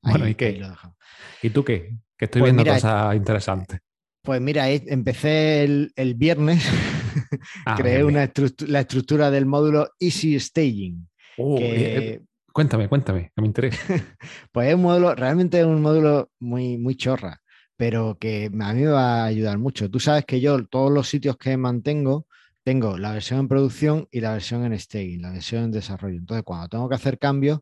ahí- 0.03 0.13
Bueno, 0.13 0.29
¿y 0.29 0.35
qué? 0.35 0.53
lo 0.59 0.69
dejamos. 0.71 0.97
¿Y 1.43 1.51
tú 1.51 1.65
qué? 1.65 1.97
Que 2.17 2.25
estoy 2.27 2.41
Pues 2.43 2.49
viendo 2.53 2.63
mira, 2.63 2.75
cosas 2.75 3.17
interesantes. 3.17 3.81
Pues 4.23 4.41
mira, 4.41 4.71
eh, 4.71 4.83
empecé 4.89 5.65
el, 5.65 5.93
el 5.97 6.15
viernes, 6.15 6.63
Ah, 7.67 7.77
creé 7.77 8.05
una 8.05 8.25
estructu- 8.25 8.67
la 8.67 8.81
estructura 8.81 9.31
del 9.31 9.47
módulo 9.47 9.89
Easy 9.99 10.39
Staging. 10.39 11.09
Oh, 11.39 11.57
que, 11.57 11.99
eh, 11.99 12.21
cuéntame, 12.53 12.89
cuéntame, 12.89 13.33
que 13.35 13.41
me 13.41 13.47
interesa. 13.47 13.79
pues 14.53 14.69
es 14.69 14.75
un 14.75 14.83
módulo, 14.83 15.15
realmente 15.15 15.61
es 15.61 15.67
un 15.67 15.81
módulo 15.81 16.31
muy, 16.39 16.77
muy 16.77 16.97
chorra, 16.97 17.41
pero 17.77 18.19
que 18.19 18.47
a 18.47 18.73
mí 18.75 18.83
me 18.83 18.87
va 18.89 19.23
a 19.23 19.25
ayudar 19.25 19.59
mucho. 19.59 19.91
Tú 19.91 20.01
sabes 20.01 20.25
que 20.27 20.41
yo 20.41 20.67
todos 20.67 20.93
los 20.93 21.09
sitios 21.09 21.37
que 21.39 21.57
mantengo, 21.57 22.27
tengo 22.63 22.99
la 22.99 23.13
versión 23.13 23.41
en 23.41 23.49
producción 23.49 24.07
y 24.11 24.21
la 24.21 24.33
versión 24.35 24.65
en 24.67 24.79
staging, 24.79 25.23
la 25.23 25.33
versión 25.33 25.65
en 25.65 25.71
desarrollo. 25.71 26.19
Entonces, 26.19 26.45
cuando 26.45 26.69
tengo 26.69 26.89
que 26.91 26.95
hacer 26.95 27.19
cambios, 27.19 27.61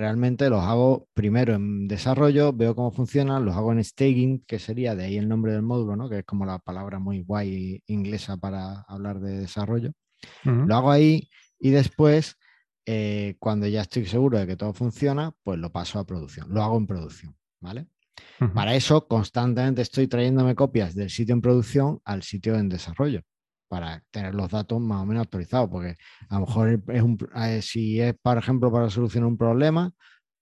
realmente 0.00 0.48
los 0.48 0.64
hago 0.64 1.08
primero 1.12 1.54
en 1.54 1.86
desarrollo, 1.86 2.54
veo 2.54 2.74
cómo 2.74 2.90
funcionan, 2.90 3.44
los 3.44 3.54
hago 3.54 3.70
en 3.72 3.84
staging, 3.84 4.42
que 4.46 4.58
sería 4.58 4.96
de 4.96 5.04
ahí 5.04 5.18
el 5.18 5.28
nombre 5.28 5.52
del 5.52 5.60
módulo, 5.60 5.94
¿no? 5.94 6.08
que 6.08 6.20
es 6.20 6.24
como 6.24 6.46
la 6.46 6.58
palabra 6.58 6.98
muy 6.98 7.20
guay 7.20 7.82
inglesa 7.86 8.38
para 8.38 8.80
hablar 8.88 9.20
de 9.20 9.38
desarrollo. 9.38 9.92
Lo 10.42 10.74
hago 10.74 10.90
ahí 10.90 11.28
y 11.58 11.70
después, 11.70 12.38
eh, 12.86 13.36
cuando 13.38 13.66
ya 13.66 13.82
estoy 13.82 14.06
seguro 14.06 14.38
de 14.38 14.46
que 14.46 14.56
todo 14.56 14.72
funciona, 14.72 15.32
pues 15.42 15.58
lo 15.58 15.70
paso 15.70 15.98
a 15.98 16.06
producción. 16.06 16.46
Lo 16.48 16.62
hago 16.62 16.78
en 16.78 16.86
producción, 16.86 17.36
¿vale? 17.60 17.86
Para 18.54 18.74
eso, 18.74 19.06
constantemente 19.06 19.82
estoy 19.82 20.08
trayéndome 20.08 20.54
copias 20.54 20.94
del 20.94 21.10
sitio 21.10 21.34
en 21.34 21.42
producción 21.42 22.00
al 22.06 22.22
sitio 22.22 22.54
en 22.54 22.70
desarrollo, 22.70 23.20
para 23.70 24.02
tener 24.10 24.34
los 24.34 24.50
datos 24.50 24.80
más 24.80 25.00
o 25.02 25.06
menos 25.06 25.22
actualizados, 25.22 25.70
porque 25.70 25.94
a 26.28 26.40
lo 26.40 26.46
mejor 26.46 26.82
es 26.88 27.02
un, 27.02 27.16
si 27.62 28.00
es, 28.00 28.14
por 28.20 28.36
ejemplo, 28.36 28.72
para 28.72 28.90
solucionar 28.90 29.28
un 29.28 29.38
problema, 29.38 29.92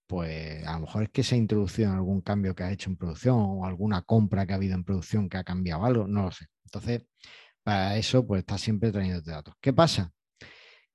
pues 0.06 0.66
a 0.66 0.72
lo 0.72 0.86
mejor 0.86 1.02
es 1.02 1.10
que 1.10 1.22
se 1.22 1.34
ha 1.34 1.38
introducido 1.38 1.92
algún 1.92 2.22
cambio 2.22 2.54
que 2.54 2.62
ha 2.62 2.72
hecho 2.72 2.88
en 2.88 2.96
producción 2.96 3.36
o 3.38 3.66
alguna 3.66 4.00
compra 4.00 4.46
que 4.46 4.54
ha 4.54 4.56
habido 4.56 4.74
en 4.74 4.82
producción 4.82 5.28
que 5.28 5.36
ha 5.36 5.44
cambiado 5.44 5.84
algo, 5.84 6.08
no 6.08 6.22
lo 6.22 6.30
sé. 6.30 6.46
Entonces, 6.64 7.04
para 7.62 7.98
eso, 7.98 8.26
pues 8.26 8.38
estás 8.40 8.62
siempre 8.62 8.90
trayéndote 8.90 9.30
datos. 9.30 9.54
¿Qué 9.60 9.74
pasa? 9.74 10.10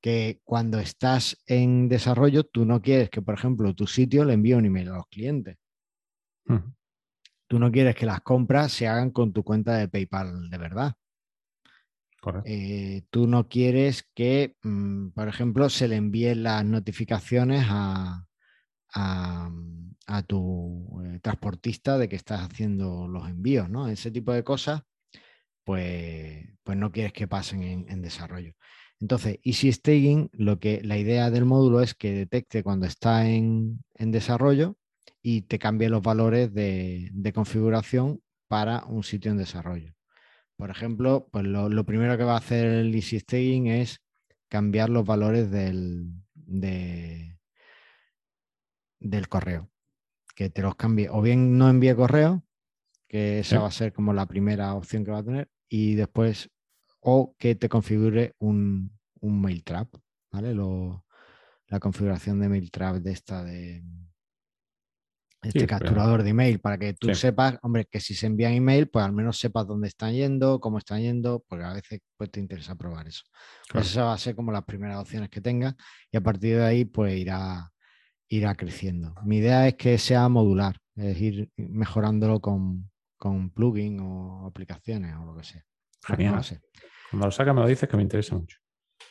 Que 0.01 0.41
cuando 0.43 0.79
estás 0.79 1.37
en 1.45 1.87
desarrollo, 1.87 2.45
tú 2.45 2.65
no 2.65 2.81
quieres 2.81 3.11
que, 3.11 3.21
por 3.21 3.35
ejemplo, 3.35 3.75
tu 3.75 3.85
sitio 3.85 4.25
le 4.25 4.33
envíe 4.33 4.55
un 4.55 4.65
email 4.65 4.89
a 4.89 4.95
los 4.95 5.07
clientes. 5.07 5.55
Tú 7.47 7.59
no 7.59 7.71
quieres 7.71 7.95
que 7.95 8.07
las 8.07 8.21
compras 8.21 8.71
se 8.71 8.87
hagan 8.87 9.11
con 9.11 9.31
tu 9.31 9.43
cuenta 9.43 9.77
de 9.77 9.87
PayPal 9.87 10.49
de 10.49 10.57
verdad. 10.57 10.95
Eh, 12.45 13.03
tú 13.09 13.27
no 13.27 13.47
quieres 13.47 14.07
que, 14.13 14.55
mm, 14.63 15.09
por 15.09 15.27
ejemplo, 15.27 15.69
se 15.69 15.87
le 15.87 15.95
envíen 15.97 16.43
las 16.43 16.65
notificaciones 16.65 17.65
a, 17.69 18.25
a, 18.93 19.51
a 20.07 20.23
tu 20.23 21.01
eh, 21.05 21.19
transportista 21.21 21.97
de 21.97 22.09
que 22.09 22.15
estás 22.15 22.41
haciendo 22.41 23.07
los 23.07 23.27
envíos, 23.29 23.69
¿no? 23.69 23.87
Ese 23.87 24.11
tipo 24.11 24.31
de 24.33 24.43
cosas, 24.43 24.81
pues, 25.63 26.47
pues 26.63 26.77
no 26.77 26.91
quieres 26.91 27.13
que 27.13 27.27
pasen 27.27 27.63
en, 27.63 27.85
en 27.89 28.01
desarrollo. 28.01 28.53
Entonces, 28.99 29.39
Easy 29.43 29.71
Staging, 29.71 30.29
lo 30.33 30.59
que, 30.59 30.81
la 30.83 30.97
idea 30.97 31.29
del 31.29 31.45
módulo 31.45 31.81
es 31.81 31.93
que 31.93 32.13
detecte 32.13 32.63
cuando 32.63 32.85
está 32.85 33.27
en, 33.29 33.83
en 33.95 34.11
desarrollo 34.11 34.77
y 35.21 35.41
te 35.43 35.59
cambie 35.59 35.89
los 35.89 36.01
valores 36.01 36.53
de, 36.53 37.09
de 37.11 37.33
configuración 37.33 38.21
para 38.47 38.85
un 38.85 39.03
sitio 39.03 39.31
en 39.31 39.37
desarrollo. 39.37 39.93
Por 40.63 40.69
ejemplo, 40.69 41.27
pues 41.29 41.43
lo, 41.43 41.67
lo 41.67 41.83
primero 41.83 42.17
que 42.17 42.23
va 42.23 42.35
a 42.35 42.37
hacer 42.37 42.65
el 42.65 42.95
Easy 42.95 43.19
Staging 43.19 43.67
es 43.67 43.99
cambiar 44.47 44.89
los 44.89 45.05
valores 45.05 45.51
del, 45.51 46.13
de- 46.35 47.37
del 49.01 49.27
correo. 49.27 49.69
Que 50.33 50.49
te 50.49 50.61
los 50.61 50.77
cambie. 50.77 51.09
O 51.09 51.21
bien 51.21 51.57
no 51.57 51.69
envíe 51.69 51.93
correo, 51.93 52.45
que 53.09 53.39
esa 53.39 53.57
Sí. 53.57 53.61
va 53.61 53.67
a 53.67 53.71
ser 53.71 53.91
como 53.91 54.13
la 54.13 54.25
primera 54.25 54.73
opción 54.73 55.03
que 55.03 55.11
va 55.11 55.17
a 55.17 55.23
tener. 55.25 55.49
Y 55.67 55.95
después, 55.95 56.49
o 57.01 57.35
que 57.37 57.55
te 57.55 57.67
configure 57.67 58.33
un, 58.39 58.97
un 59.19 59.41
mail 59.41 59.65
trap, 59.65 59.93
¿vale? 60.31 60.53
Lo- 60.55 61.05
la 61.67 61.81
configuración 61.81 62.39
de 62.39 62.47
mail 62.47 62.71
trap 62.71 62.95
de 62.99 63.11
esta 63.11 63.43
de 63.43 63.83
este 65.43 65.67
capturador 65.67 66.23
de 66.23 66.29
email 66.29 66.59
para 66.59 66.77
que 66.77 66.93
tú 66.93 67.07
Sí. 67.09 67.15
sepas, 67.15 67.57
hombre, 67.61 67.85
que 67.85 67.99
si 67.99 68.15
se 68.15 68.27
envían 68.27 68.53
email, 68.53 68.87
pues 68.89 69.03
al 69.05 69.11
menos 69.13 69.37
sepas 69.39 69.67
dónde 69.67 69.87
están 69.87 70.13
yendo, 70.13 70.59
cómo 70.59 70.77
están 70.77 71.01
yendo, 71.01 71.43
porque 71.47 71.65
a 71.65 71.73
veces 71.73 71.99
pues, 72.17 72.31
te 72.31 72.39
interesa 72.39 72.75
probar 72.75 73.07
eso. 73.07 73.23
Pues 73.71 73.87
esa 73.91 74.05
va 74.05 74.13
a 74.13 74.17
ser 74.17 74.35
como 74.35 74.51
las 74.51 74.63
primeras 74.63 74.97
opciones 74.99 75.29
que 75.29 75.41
tenga 75.41 75.75
y 76.11 76.17
a 76.17 76.21
partir 76.21 76.57
de 76.57 76.65
ahí 76.65 76.85
pues 76.85 77.15
irá, 77.17 77.71
irá 78.29 78.55
creciendo. 78.55 79.13
Mi 79.23 79.37
idea 79.37 79.67
es 79.67 79.75
que 79.75 79.97
sea 79.97 80.27
modular, 80.29 80.77
es 80.95 81.19
ir 81.21 81.49
mejorándolo 81.57 82.39
con, 82.39 82.89
con 83.17 83.49
plugin 83.49 83.99
o 83.99 84.45
aplicaciones 84.47 85.15
o 85.15 85.25
lo 85.25 85.35
que 85.35 85.43
sea. 85.43 85.63
No 86.09 86.15
Genial. 86.15 86.43
sé. 86.43 86.61
Cuando 87.11 87.27
lo 87.27 87.31
sacas 87.31 87.53
me 87.53 87.61
lo 87.61 87.67
dices 87.67 87.87
que 87.87 87.97
me 87.97 88.03
interesa 88.03 88.35
mucho. 88.35 88.57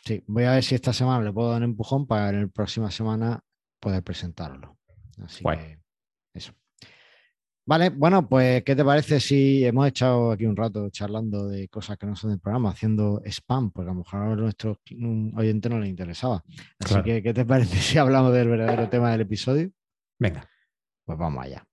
Sí, 0.04 0.24
voy 0.26 0.44
a 0.44 0.52
ver 0.52 0.64
si 0.64 0.74
esta 0.74 0.92
semana 0.92 1.22
le 1.22 1.32
puedo 1.32 1.50
dar 1.50 1.58
un 1.58 1.64
empujón 1.70 2.06
para 2.06 2.30
en 2.30 2.40
la 2.42 2.48
próxima 2.48 2.90
semana 2.90 3.40
poder 3.78 4.02
presentarlo. 4.02 4.78
Así 5.22 5.42
Guay. 5.44 5.58
que 5.58 5.81
eso. 6.34 6.52
Vale, 7.64 7.90
bueno, 7.90 8.28
pues 8.28 8.64
¿qué 8.64 8.74
te 8.74 8.84
parece 8.84 9.20
si 9.20 9.64
hemos 9.64 9.86
echado 9.86 10.32
aquí 10.32 10.46
un 10.46 10.56
rato 10.56 10.90
charlando 10.90 11.46
de 11.46 11.68
cosas 11.68 11.96
que 11.96 12.06
no 12.06 12.16
son 12.16 12.30
del 12.30 12.40
programa, 12.40 12.70
haciendo 12.70 13.22
spam? 13.24 13.70
Porque 13.70 13.90
a 13.90 13.94
lo 13.94 14.00
mejor 14.00 14.20
a 14.20 14.34
nuestros 14.36 14.78
mm, 14.90 15.38
oyentes 15.38 15.70
no 15.70 15.78
les 15.78 15.88
interesaba. 15.88 16.42
Así 16.80 16.88
Claro. 16.94 17.04
que, 17.04 17.22
¿qué 17.22 17.32
te 17.32 17.44
parece 17.44 17.76
si 17.76 17.98
hablamos 17.98 18.32
del 18.32 18.48
verdadero 18.48 18.88
tema 18.88 19.12
del 19.12 19.20
episodio? 19.20 19.70
Venga. 20.18 20.44
Pues 21.04 21.16
vamos 21.18 21.44
allá. 21.44 21.64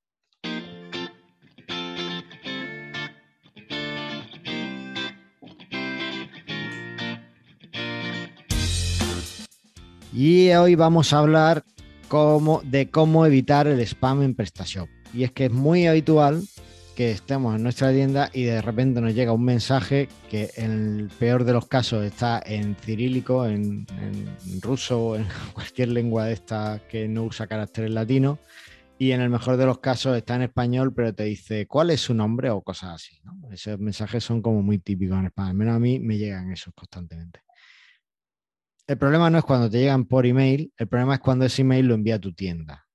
Y 10.13 10.49
hoy 10.51 10.75
vamos 10.75 11.13
a 11.13 11.19
hablar 11.19 11.63
de 12.63 12.89
cómo 12.89 13.25
evitar 13.25 13.67
el 13.67 13.79
spam 13.81 14.23
en 14.23 14.33
PrestaShop. 14.33 14.89
Y 15.13 15.23
es 15.23 15.31
que 15.31 15.45
es 15.45 15.51
muy 15.51 15.85
habitual 15.85 16.41
que 16.95 17.11
estemos 17.11 17.55
en 17.55 17.63
nuestra 17.63 17.91
tienda 17.93 18.29
y 18.33 18.43
de 18.43 18.61
repente 18.61 18.99
nos 18.99 19.13
llega 19.13 19.31
un 19.31 19.45
mensaje 19.45 20.09
que 20.29 20.49
en 20.55 20.99
el 20.99 21.09
peor 21.19 21.43
de 21.43 21.53
los 21.53 21.67
casos 21.67 22.03
está 22.03 22.41
en 22.43 22.75
cirílico, 22.75 23.45
en, 23.45 23.85
ruso, 24.61 25.15
en 25.15 25.25
cualquier 25.53 25.89
lengua 25.89 26.25
de 26.25 26.33
esta 26.33 26.81
que 26.89 27.07
no 27.07 27.23
usa 27.23 27.47
caracteres 27.47 27.91
latinos, 27.91 28.39
y 28.97 29.11
en 29.11 29.21
el 29.21 29.29
mejor 29.29 29.55
de 29.55 29.65
los 29.65 29.79
casos 29.79 30.17
está 30.17 30.35
en 30.35 30.41
español, 30.41 30.93
pero 30.93 31.13
te 31.13 31.23
dice 31.23 31.67
cuál 31.67 31.91
es 31.91 32.01
su 32.01 32.13
nombre 32.13 32.49
o 32.49 32.61
cosas 32.61 32.95
así. 32.95 33.21
Esos 33.49 33.79
mensajes 33.79 34.23
son 34.23 34.41
como 34.41 34.61
muy 34.61 34.79
típicos 34.79 35.17
en 35.19 35.27
España, 35.27 35.51
al 35.51 35.55
menos 35.55 35.75
a 35.75 35.79
mí 35.79 35.99
me 35.99 36.17
llegan 36.17 36.51
esos 36.51 36.73
constantemente. 36.73 37.39
El 38.89 38.97
problema 38.97 39.29
no 39.29 39.37
es 39.37 39.43
cuando 39.43 39.69
te 39.69 39.77
llegan 39.77 40.05
por 40.05 40.25
email, 40.25 40.73
el 40.75 40.87
problema 40.87 41.13
es 41.13 41.19
cuando 41.19 41.45
ese 41.45 41.61
email 41.61 41.85
lo 41.85 41.93
envía 41.93 42.15
a 42.15 42.19
tu 42.19 42.33
tienda. 42.33 42.87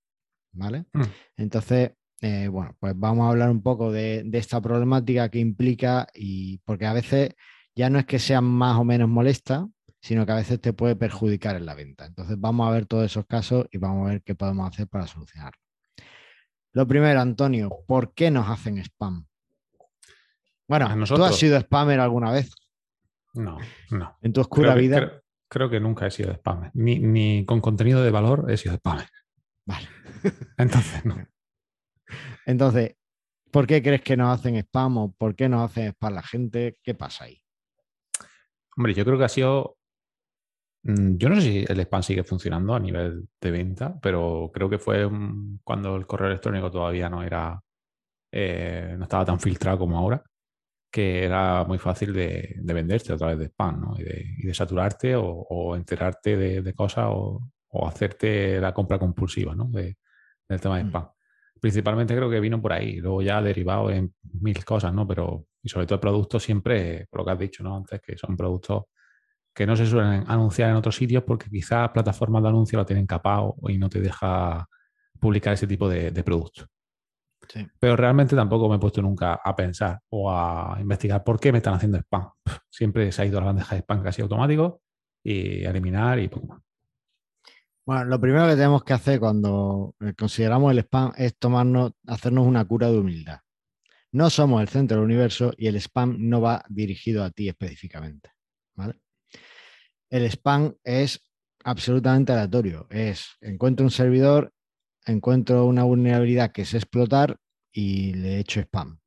¿Vale? 0.51 0.87
Mm. 0.93 1.03
Entonces, 1.37 1.93
eh, 2.21 2.49
bueno, 2.49 2.77
pues 2.81 2.95
vamos 2.97 3.25
a 3.25 3.29
hablar 3.29 3.49
un 3.49 3.63
poco 3.63 3.93
de, 3.93 4.29
esta 4.33 4.61
problemática 4.61 5.29
que 5.29 5.39
implica 5.39 6.09
y 6.13 6.59
porque 6.65 6.87
a 6.87 6.95
veces 6.95 7.37
ya 7.77 7.91
no 7.91 8.01
es 8.01 8.07
que 8.07 8.19
sea 8.19 8.41
más 8.41 8.77
o 8.77 8.83
menos 8.83 9.09
molesta, 9.09 9.69
sino 10.01 10.27
que 10.27 10.33
a 10.33 10.37
veces 10.37 10.61
te 10.61 10.73
puede 10.73 10.97
perjudicar 10.97 11.55
en 11.55 11.65
la 11.65 11.75
venta. 11.75 12.07
Entonces 12.07 12.41
vamos 12.41 12.67
a 12.67 12.73
ver 12.73 12.87
todos 12.87 13.05
esos 13.05 13.25
casos 13.27 13.67
y 13.71 13.79
vamos 13.79 14.09
a 14.09 14.11
ver 14.15 14.23
qué 14.25 14.35
podemos 14.35 14.69
hacer 14.69 14.89
para 14.89 15.07
solucionarlo. 15.07 15.61
Lo 16.73 16.89
primero, 16.89 17.21
Antonio, 17.21 17.71
¿por 17.87 18.13
qué 18.15 18.33
nos 18.33 18.49
hacen 18.51 18.79
spam? 18.79 19.29
Bueno, 20.67 21.07
¿tú 21.07 21.23
has 21.23 21.37
sido 21.37 21.61
spammer 21.61 22.01
alguna 22.01 22.33
vez? 22.33 22.51
No, 23.35 23.59
no. 23.91 24.19
En 24.23 24.33
tu 24.33 24.41
oscura 24.41 24.75
vida. 24.75 24.97
creo, 24.97 25.24
que 25.49 25.81
nunca 25.81 26.07
he 26.07 26.11
sido 26.11 26.35
spammer. 26.35 26.71
Ni, 26.75 27.45
con 27.45 27.61
contenido 27.61 28.03
de 28.03 28.11
valor 28.11 28.51
he 28.51 28.57
sido 28.57 28.75
spammer. 28.77 29.07
Vale. 29.67 29.89
Entonces, 30.59 31.05
no. 31.05 31.17
Entonces, 32.47 32.97
¿por 33.51 33.67
qué 33.67 33.83
crees 33.83 34.03
que 34.03 34.17
nos 34.17 34.39
hacen 34.39 34.57
spam 34.57 34.99
o 34.99 35.13
por 35.13 35.35
qué 35.35 35.49
nos 35.49 35.71
hacen 35.71 35.89
spam 35.89 36.15
la 36.15 36.23
gente? 36.23 36.79
¿Qué 36.83 36.95
pasa 36.95 37.25
ahí? 37.25 37.41
Hombre, 38.77 38.95
yo 38.95 39.05
creo 39.05 39.19
que 39.19 39.25
ha 39.25 39.29
sido 39.29 39.77
Mm, 40.85 41.17
yo 41.17 41.29
no 41.31 41.37
sé 41.37 41.43
si 41.43 41.65
el 41.67 41.81
spam 41.81 42.03
sigue 42.03 42.25
funcionando 42.25 42.75
a 42.75 42.79
nivel 42.81 43.29
de 43.41 43.51
venta, 43.51 43.99
pero 44.01 44.51
creo 44.53 44.69
que 44.69 44.79
fue 44.79 45.09
cuando 45.65 45.97
el 45.97 46.07
correo 46.07 46.29
electrónico 46.29 46.71
todavía 46.71 47.09
no 47.09 47.23
era, 47.23 47.59
eh, 48.33 48.95
no 48.99 49.05
estaba 49.05 49.25
tan 49.25 49.41
filtrado 49.41 49.79
como 49.79 49.99
ahora, 49.99 50.23
que 50.95 51.25
era 51.25 51.65
muy 51.65 51.79
fácil 51.79 52.13
de, 52.13 52.55
de 52.57 52.73
venderte 52.73 53.13
a 53.13 53.17
través 53.17 53.37
de 53.37 53.47
spam, 53.47 53.81
¿no? 53.81 53.95
Y 53.99 54.05
de, 54.47 54.55
saturarte 54.55 55.17
o, 55.17 55.75
enterarte 55.75 56.37
de, 56.37 56.73
cosas 56.73 57.07
o, 57.09 57.41
hacerte 57.85 58.61
la 58.61 58.73
compra 58.73 58.97
compulsiva, 58.97 59.57
¿no? 59.57 59.65
del 59.73 59.97
tema 60.61 60.77
de 60.77 60.85
mm. 60.85 60.89
spam. 60.91 61.09
Principalmente 61.61 62.15
creo 62.15 62.31
que 62.31 62.39
vino 62.39 62.63
por 62.63 62.73
ahí, 62.73 63.01
luego 63.01 63.23
ya 63.23 63.43
derivado 63.43 63.91
en 63.91 64.15
mil 64.41 64.65
cosas, 64.65 64.95
¿no? 64.95 65.05
Pero, 65.05 65.47
y 65.61 65.69
sobre 65.69 65.85
todo 65.87 65.97
el 65.97 66.01
producto 66.01 66.39
siempre, 66.39 67.09
por 67.11 67.23
lo 67.23 67.25
que 67.25 67.33
has 67.33 67.39
dicho, 67.41 67.65
¿no? 67.65 67.75
Antes, 67.75 68.01
que 68.01 68.17
son 68.17 68.37
productos 68.37 68.85
que 69.53 69.67
no 69.67 69.75
se 69.75 69.87
suelen 69.87 70.23
anunciar 70.29 70.71
en 70.71 70.77
otros 70.77 70.95
sitios 70.95 71.25
porque 71.25 71.51
quizás 71.51 71.91
plataformas 71.91 72.45
de 72.45 72.51
anuncio 72.51 72.79
lo 72.79 72.87
tienen 72.87 73.07
capado 73.07 73.57
y 73.69 73.79
no 73.79 73.89
te 73.89 74.01
deja 74.01 74.69
publicar 75.19 75.55
ese 75.55 75.67
tipo 75.67 75.89
de, 75.89 76.13
productos. 76.23 76.69
Pero 77.79 77.97
realmente 77.97 78.35
tampoco 78.37 78.69
me 78.69 78.77
he 78.77 78.79
puesto 78.79 79.03
nunca 79.03 79.41
a 79.43 79.55
pensar 79.55 80.01
o 80.11 80.31
a 80.31 80.77
investigar 80.81 81.23
por 81.23 81.39
qué 81.39 81.53
me 81.53 81.59
están 81.59 81.75
haciendo 81.75 81.99
spam. 81.99 82.31
Siempre 82.71 83.11
se 83.13 83.23
ha 83.23 83.27
ido 83.27 83.39
a 83.39 83.41
la 83.43 83.47
bandeja 83.47 83.75
de 83.75 83.83
spam 83.83 84.03
casi 84.03 84.23
automático 84.23 84.83
y 85.23 85.65
eliminar 85.65 86.19
y 86.19 86.29
poco 86.29 86.47
más. 86.47 86.63
Bueno, 87.87 88.05
lo 88.07 88.21
primero 88.21 88.47
que 88.47 88.55
tenemos 88.55 88.83
que 88.83 88.95
hacer 88.95 89.21
cuando 89.21 89.95
consideramos 90.17 90.73
el 90.73 90.79
spam 90.79 91.13
es 91.17 91.37
tomarnos, 91.37 91.93
hacernos 92.07 92.47
una 92.47 92.65
cura 92.65 92.91
de 92.91 92.99
humildad. 92.99 93.41
No 94.13 94.31
somos 94.31 94.63
el 94.63 94.69
centro 94.69 94.97
del 94.97 95.05
universo 95.05 95.53
y 95.57 95.67
el 95.67 95.77
spam 95.77 96.17
no 96.19 96.41
va 96.41 96.65
dirigido 96.69 97.25
a 97.25 97.31
ti 97.31 97.49
específicamente. 97.49 98.31
¿vale? 98.75 99.01
el 100.15 100.31
spam 100.31 100.77
es 100.85 101.21
absolutamente 101.65 102.33
aleatorio. 102.33 102.87
Es, 102.89 103.37
encuentro 103.41 103.85
un 103.85 103.91
servidor, 103.91 104.54
encuentro 105.07 105.67
una 105.67 105.85
vulnerabilidad 105.85 106.53
que 106.53 106.63
es 106.63 106.75
explotar 106.75 107.39
y 107.73 108.15
le 108.15 108.39
echo 108.39 108.61
spam. 108.61 109.01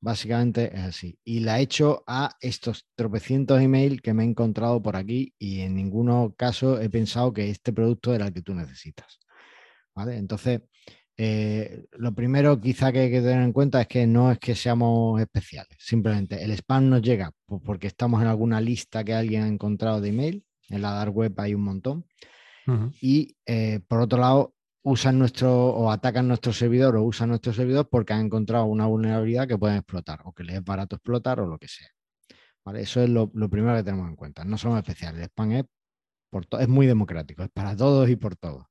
Básicamente 0.00 0.74
es 0.74 0.82
así. 0.82 1.18
Y 1.24 1.40
la 1.40 1.60
he 1.60 1.62
hecho 1.62 2.02
a 2.06 2.36
estos 2.40 2.88
tropecientos 2.96 3.60
email 3.60 4.02
que 4.02 4.12
me 4.14 4.24
he 4.24 4.26
encontrado 4.26 4.82
por 4.82 4.96
aquí 4.96 5.32
y 5.38 5.60
en 5.60 5.76
ningún 5.76 6.32
caso 6.32 6.80
he 6.80 6.90
pensado 6.90 7.32
que 7.32 7.50
este 7.50 7.72
producto 7.72 8.14
era 8.14 8.26
el 8.26 8.32
que 8.32 8.42
tú 8.42 8.54
necesitas. 8.54 9.20
¿Vale? 9.94 10.16
Entonces, 10.16 10.62
eh, 11.16 11.84
lo 11.92 12.14
primero 12.14 12.60
quizá 12.60 12.90
que 12.90 13.00
hay 13.00 13.10
que 13.10 13.20
tener 13.20 13.42
en 13.42 13.52
cuenta 13.52 13.82
es 13.82 13.86
que 13.86 14.06
no 14.06 14.32
es 14.32 14.38
que 14.38 14.54
seamos 14.54 15.20
especiales, 15.20 15.76
simplemente 15.78 16.42
el 16.42 16.50
spam 16.52 16.88
nos 16.88 17.02
llega 17.02 17.30
porque 17.64 17.86
estamos 17.86 18.22
en 18.22 18.28
alguna 18.28 18.60
lista 18.62 19.04
que 19.04 19.12
alguien 19.12 19.42
ha 19.42 19.48
encontrado 19.48 20.00
de 20.00 20.08
email, 20.08 20.44
en 20.70 20.80
la 20.80 20.92
dark 20.92 21.14
web 21.14 21.34
hay 21.38 21.54
un 21.54 21.62
montón, 21.62 22.06
y 23.00 23.36
eh, 23.44 23.80
por 23.86 24.00
otro 24.00 24.18
lado 24.18 24.54
usan 24.82 25.18
nuestro 25.18 25.68
o 25.68 25.90
atacan 25.90 26.28
nuestro 26.28 26.52
servidor 26.52 26.96
o 26.96 27.04
usan 27.04 27.28
nuestro 27.30 27.52
servidor 27.52 27.88
porque 27.88 28.12
han 28.12 28.26
encontrado 28.26 28.64
una 28.66 28.86
vulnerabilidad 28.86 29.46
que 29.46 29.58
pueden 29.58 29.78
explotar 29.78 30.20
o 30.24 30.32
que 30.32 30.44
les 30.44 30.56
es 30.56 30.64
barato 30.64 30.96
explotar 30.96 31.40
o 31.40 31.46
lo 31.46 31.58
que 31.58 31.68
sea. 31.68 31.88
Eso 32.74 33.02
es 33.02 33.08
lo, 33.10 33.28
primero 33.28 33.76
que 33.76 33.82
tenemos 33.82 34.08
en 34.08 34.16
cuenta. 34.16 34.44
No 34.44 34.56
somos 34.56 34.78
especiales. 34.78 35.20
El 35.20 35.26
spam 35.26 35.52
es, 35.52 35.64
por 36.30 36.46
es 36.60 36.68
muy 36.68 36.86
democrático, 36.86 37.42
es 37.42 37.50
para 37.50 37.76
todos 37.76 38.08
y 38.08 38.16
por 38.16 38.36
todos. 38.36 38.66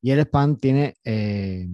Y 0.00 0.10
el 0.10 0.20
spam 0.20 0.56
tiene 0.56 0.96
eh, 1.04 1.68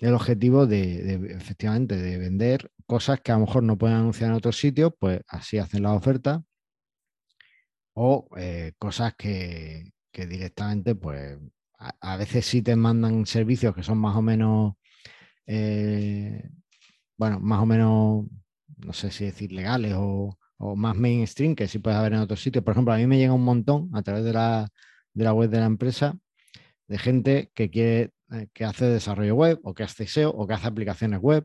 el 0.00 0.14
objetivo 0.14 0.66
de, 0.66 1.14
efectivamente, 1.32 1.96
de 1.96 2.18
vender 2.18 2.70
cosas 2.86 3.20
que 3.20 3.32
a 3.32 3.34
lo 3.34 3.46
mejor 3.46 3.62
no 3.62 3.78
pueden 3.78 3.96
anunciar 3.96 4.30
en 4.30 4.36
otros 4.36 4.58
sitios, 4.58 4.92
pues 4.98 5.20
así 5.28 5.58
hacen 5.58 5.82
la 5.82 5.94
oferta. 5.94 6.42
O 7.94 8.28
eh, 8.36 8.72
cosas 8.78 9.14
que, 9.16 9.92
directamente, 10.12 10.94
pues 10.94 11.38
a, 11.78 12.16
veces 12.16 12.46
sí 12.46 12.62
te 12.62 12.76
mandan 12.76 13.26
servicios 13.26 13.74
que 13.74 13.82
son 13.82 13.98
más 13.98 14.16
o 14.16 14.22
menos, 14.22 14.74
eh, 15.46 16.50
bueno, 17.16 17.40
más 17.40 17.62
o 17.62 17.66
menos, 17.66 18.26
no 18.78 18.92
sé 18.92 19.10
si 19.10 19.24
decir 19.26 19.52
legales 19.52 19.94
o, 19.96 20.38
o, 20.58 20.76
más 20.76 20.96
mainstream 20.96 21.54
que 21.54 21.68
sí 21.68 21.78
puedes 21.78 21.98
haber 21.98 22.14
en 22.14 22.20
otros 22.20 22.42
sitios. 22.42 22.64
Por 22.64 22.72
ejemplo, 22.72 22.92
a 22.92 22.98
mí 22.98 23.06
me 23.06 23.18
llega 23.18 23.32
un 23.32 23.44
montón 23.44 23.90
a 23.94 24.02
través 24.02 24.24
de 24.24 24.32
la, 24.32 24.68
de 25.14 25.24
la 25.24 25.32
web 25.32 25.50
de 25.50 25.60
la 25.60 25.66
empresa 25.66 26.18
de 26.88 26.98
gente 26.98 27.50
que 27.54 27.70
quiere, 27.70 28.12
eh, 28.32 28.48
que 28.52 28.64
hace 28.64 28.86
desarrollo 28.86 29.34
web 29.36 29.60
o 29.62 29.74
que 29.74 29.84
hace 29.84 30.06
SEO 30.06 30.30
o 30.30 30.46
que 30.46 30.54
hace 30.54 30.66
aplicaciones 30.66 31.20
web 31.20 31.44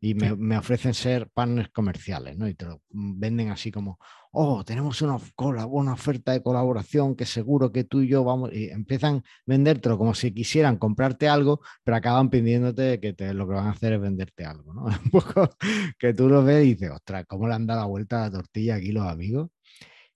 y 0.00 0.14
me, 0.14 0.56
ofrecen 0.56 0.94
ser 0.94 1.28
partners 1.30 1.70
comerciales, 1.70 2.36
¿no? 2.36 2.46
Y 2.46 2.54
te 2.54 2.66
lo 2.66 2.82
venden 2.90 3.50
así 3.50 3.72
como, 3.72 3.98
oh, 4.30 4.64
tenemos 4.64 5.02
una, 5.02 5.18
una 5.66 5.92
oferta 5.94 6.32
de 6.32 6.42
colaboración 6.42 7.16
que 7.16 7.26
seguro 7.26 7.72
que 7.72 7.82
tú 7.82 8.02
y 8.02 8.08
yo 8.08 8.22
vamos, 8.22 8.52
y 8.52 8.70
empiezan 8.70 9.16
a 9.16 9.22
vendértelo 9.44 9.98
como 9.98 10.14
si 10.14 10.32
quisieran 10.32 10.76
comprarte 10.76 11.28
algo, 11.28 11.60
pero 11.82 11.96
acaban 11.96 12.30
pidiéndote 12.30 13.00
que 13.00 13.12
te, 13.12 13.34
lo 13.34 13.48
que 13.48 13.54
van 13.54 13.66
a 13.66 13.70
hacer 13.72 13.94
es 13.94 14.00
venderte 14.00 14.44
algo, 14.44 14.72
¿no? 14.72 14.84
Un 15.04 15.10
poco 15.10 15.50
que 15.98 16.14
tú 16.14 16.28
lo 16.28 16.44
ves 16.44 16.64
y 16.64 16.74
dices, 16.74 16.90
ostras, 16.90 17.24
¿cómo 17.26 17.48
le 17.48 17.54
han 17.54 17.66
dado 17.66 17.80
la 17.80 17.86
vuelta 17.86 18.22
a 18.22 18.26
la 18.26 18.36
tortilla 18.36 18.76
aquí 18.76 18.92
los 18.92 19.06
amigos? 19.06 19.50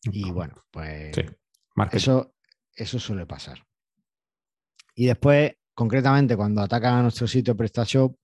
Y 0.04 0.30
bueno, 0.30 0.54
pues 0.70 1.12
eso, 1.92 2.34
eso 2.74 2.98
suele 2.98 3.26
pasar. 3.26 3.64
Y 4.94 5.06
después, 5.06 5.52
concretamente, 5.74 6.36
cuando 6.36 6.60
atacan 6.60 6.94
a 6.94 7.02
nuestro 7.02 7.26
sitio 7.26 7.56
PrestaShop, 7.56 8.16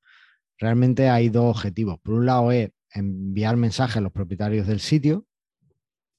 realmente 0.58 1.08
hay 1.08 1.28
dos 1.28 1.56
objetivos. 1.56 1.98
Por 2.00 2.14
un 2.14 2.26
lado 2.26 2.52
es 2.52 2.70
enviar 2.92 3.56
mensajes 3.56 3.98
a 3.98 4.00
los 4.00 4.12
propietarios 4.12 4.66
del 4.66 4.80
sitio. 4.80 5.26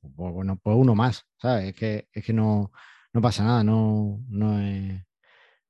Pues, 0.01 0.33
bueno, 0.33 0.57
pues 0.61 0.77
uno 0.77 0.95
más, 0.95 1.25
¿sabes? 1.37 1.69
Es 1.69 1.75
que, 1.75 2.07
es 2.13 2.25
que 2.25 2.33
no, 2.33 2.71
pasa 3.21 3.43
nada, 3.43 3.63
no, 3.63 4.23
no, 4.29 4.59
es, 4.59 5.03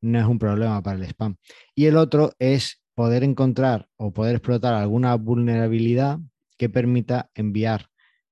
no 0.01 0.19
es 0.19 0.25
un 0.25 0.39
problema 0.39 0.81
para 0.83 0.97
el 0.97 1.03
spam. 1.05 1.35
Y 1.73 1.85
el 1.85 1.97
otro 1.97 2.31
es 2.38 2.81
poder 2.93 3.23
encontrar 3.23 3.88
o 3.97 4.11
poder 4.11 4.35
explotar 4.35 4.73
alguna 4.73 5.15
vulnerabilidad 5.15 6.19
que 6.57 6.69
permita 6.69 7.31
enviar 7.33 7.89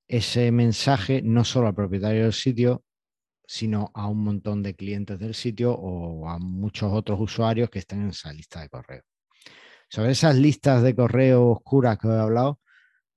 ese 0.08 0.52
mensaje 0.52 1.22
no 1.22 1.44
solo 1.44 1.68
al 1.68 1.76
propietario 1.76 2.24
del 2.24 2.34
sitio, 2.34 2.84
sino 3.46 3.92
a 3.94 4.08
un 4.08 4.24
montón 4.24 4.62
de 4.62 4.76
clientes 4.76 5.18
del 5.20 5.34
sitio 5.34 5.74
o 5.74 6.28
a 6.30 6.38
muchos 6.38 6.92
otros 6.92 7.20
usuarios 7.20 7.70
que 7.70 7.80
estén 7.80 8.02
en 8.02 8.10
esa 8.10 8.34
lista 8.34 8.62
de 8.62 8.70
correo. 8.70 9.04
Sobre 9.90 10.12
esas 10.12 10.36
listas 10.36 10.84
de 10.84 10.96
correo 10.96 11.50
oscuras 11.50 11.98
que 11.98 12.08
he 12.08 12.20
hablado, 12.20 12.60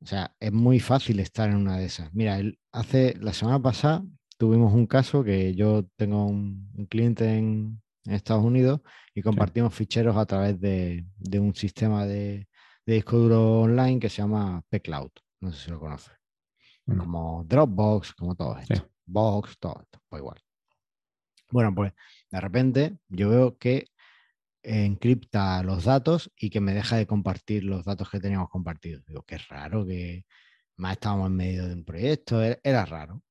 o 0.02 0.06
sea, 0.06 0.34
es 0.40 0.52
muy 0.52 0.80
fácil 0.80 1.20
estar 1.20 1.50
en 1.50 1.56
una 1.56 1.76
de 1.76 1.86
esas. 1.86 2.12
Mira, 2.14 2.40
hace 2.72 3.14
la 3.20 3.32
semana 3.32 3.60
pasada 3.60 4.02
tuvimos 4.38 4.72
un 4.72 4.86
caso 4.86 5.22
que 5.22 5.54
yo 5.54 5.84
tengo 5.96 6.26
un, 6.26 6.86
cliente 6.88 7.36
en, 7.36 7.82
Estados 8.04 8.42
Unidos 8.42 8.80
y 9.14 9.20
compartimos 9.20 9.74
ficheros 9.74 10.16
a 10.16 10.24
través 10.24 10.58
de, 10.58 11.04
un 11.38 11.54
sistema 11.54 12.06
de, 12.06 12.48
disco 12.86 13.18
duro 13.18 13.60
online 13.60 14.00
que 14.00 14.08
se 14.08 14.22
llama 14.22 14.64
pCloud. 14.70 15.10
No 15.40 15.52
sé 15.52 15.64
si 15.64 15.70
lo 15.70 15.78
conoces. 15.78 16.14
Como 16.86 17.44
Dropbox, 17.46 18.14
como 18.14 18.34
todo 18.34 18.58
esto. 18.58 18.88
Box, 19.04 19.58
todo 19.58 19.80
esto, 19.82 20.00
pues 20.08 20.20
igual. 20.20 20.40
Bueno, 21.50 21.74
pues 21.74 21.92
de 22.30 22.40
repente 22.40 22.96
yo 23.08 23.28
veo 23.28 23.58
que 23.58 23.88
encripta 24.62 25.62
los 25.62 25.85
datos 25.85 26.31
y 26.37 26.50
que 26.50 26.61
me 26.61 26.75
deja 26.75 26.97
de 26.97 27.07
compartir 27.07 27.64
los 27.64 27.85
datos 27.85 28.11
que 28.11 28.21
teníamos 28.21 28.49
compartidos. 28.50 29.05
Digo, 29.07 29.23
qué 29.23 29.38
raro 29.38 29.87
que 29.87 30.25
más 30.76 30.93
estábamos 30.93 31.29
en 31.29 31.37
medio 31.37 31.69
de 31.69 31.75
un 31.75 31.85
proyecto, 31.85 32.43
e-, 32.43 32.61
era 32.62 32.85
raro. 32.87 33.23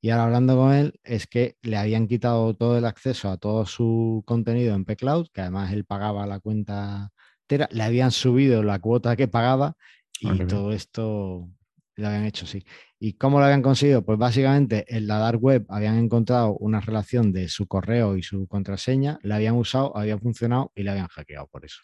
Y 0.00 0.10
ahora 0.10 0.24
hablando 0.24 0.56
con 0.56 0.72
él, 0.72 1.00
es 1.04 1.26
que 1.26 1.56
le 1.62 1.76
habían 1.76 2.08
quitado 2.08 2.54
todo 2.54 2.76
el 2.78 2.84
acceso 2.86 3.30
a 3.30 3.36
todo 3.36 3.66
su 3.66 4.22
contenido 4.26 4.74
en 4.74 4.84
P-Cloud, 4.84 5.28
que 5.32 5.42
además 5.42 5.72
él 5.72 5.84
pagaba 5.84 6.26
la 6.26 6.40
cuenta 6.40 7.12
entera, 7.42 7.68
le 7.72 7.82
habían 7.84 8.10
subido 8.10 8.62
la 8.62 8.80
cuota 8.80 9.16
que 9.16 9.28
pagaba 9.28 9.76
y 10.20 10.46
todo 10.46 10.72
esto 10.72 11.48
lo 11.96 12.08
habían 12.08 12.24
hecho, 12.24 12.46
sí. 12.46 12.64
¿Y 12.98 13.14
cómo 13.14 13.38
lo 13.38 13.44
habían 13.44 13.62
conseguido? 13.62 14.04
Pues 14.04 14.18
básicamente 14.18 14.84
en 14.88 15.06
la 15.06 15.18
dark 15.18 15.42
web 15.42 15.66
habían 15.68 15.98
encontrado 15.98 16.56
una 16.58 16.80
relación 16.80 17.32
de 17.32 17.48
su 17.48 17.66
correo 17.66 18.16
y 18.16 18.22
su 18.22 18.46
contraseña, 18.46 19.18
la 19.22 19.36
habían 19.36 19.56
usado, 19.56 19.96
había 19.96 20.18
funcionado 20.18 20.72
y 20.74 20.82
la 20.82 20.92
habían 20.92 21.08
hackeado 21.08 21.46
por 21.48 21.64
eso. 21.64 21.80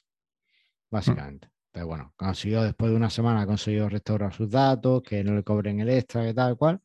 Básicamente. 0.90 1.48
Pero 1.70 1.86
bueno, 1.86 2.14
consiguió 2.16 2.62
después 2.62 2.90
de 2.90 2.96
una 2.96 3.10
semana, 3.10 3.42
ha 3.42 3.46
conseguido 3.46 3.88
restaurar 3.88 4.32
sus 4.32 4.50
datos, 4.50 5.02
que 5.02 5.22
no 5.22 5.34
le 5.34 5.42
cobren 5.44 5.80
el 5.80 5.90
extra, 5.90 6.24
que 6.24 6.34
tal 6.34 6.56
cual 6.56 6.80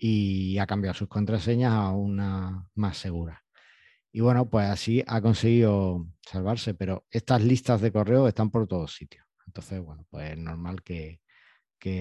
y 0.00 0.58
ha 0.58 0.66
cambiado 0.66 0.94
sus 0.94 1.08
contraseñas 1.08 1.72
a 1.74 1.90
una 1.90 2.66
más 2.74 2.96
segura. 2.96 3.44
Y 4.12 4.20
bueno, 4.20 4.48
pues 4.48 4.66
así 4.68 5.04
ha 5.06 5.20
conseguido 5.20 6.06
salvarse, 6.22 6.74
pero 6.74 7.06
estas 7.10 7.42
listas 7.42 7.80
de 7.82 7.92
correo 7.92 8.26
están 8.26 8.50
por 8.50 8.66
todos 8.66 8.94
sitios. 8.94 9.26
Entonces, 9.46 9.80
bueno, 9.80 10.06
pues 10.10 10.30
es 10.32 10.38
normal 10.38 10.82
que, 10.82 11.20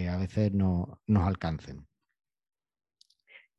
a 0.09 0.17
veces 0.17 0.53
no 0.53 0.99
nos 1.07 1.27
alcancen. 1.27 1.87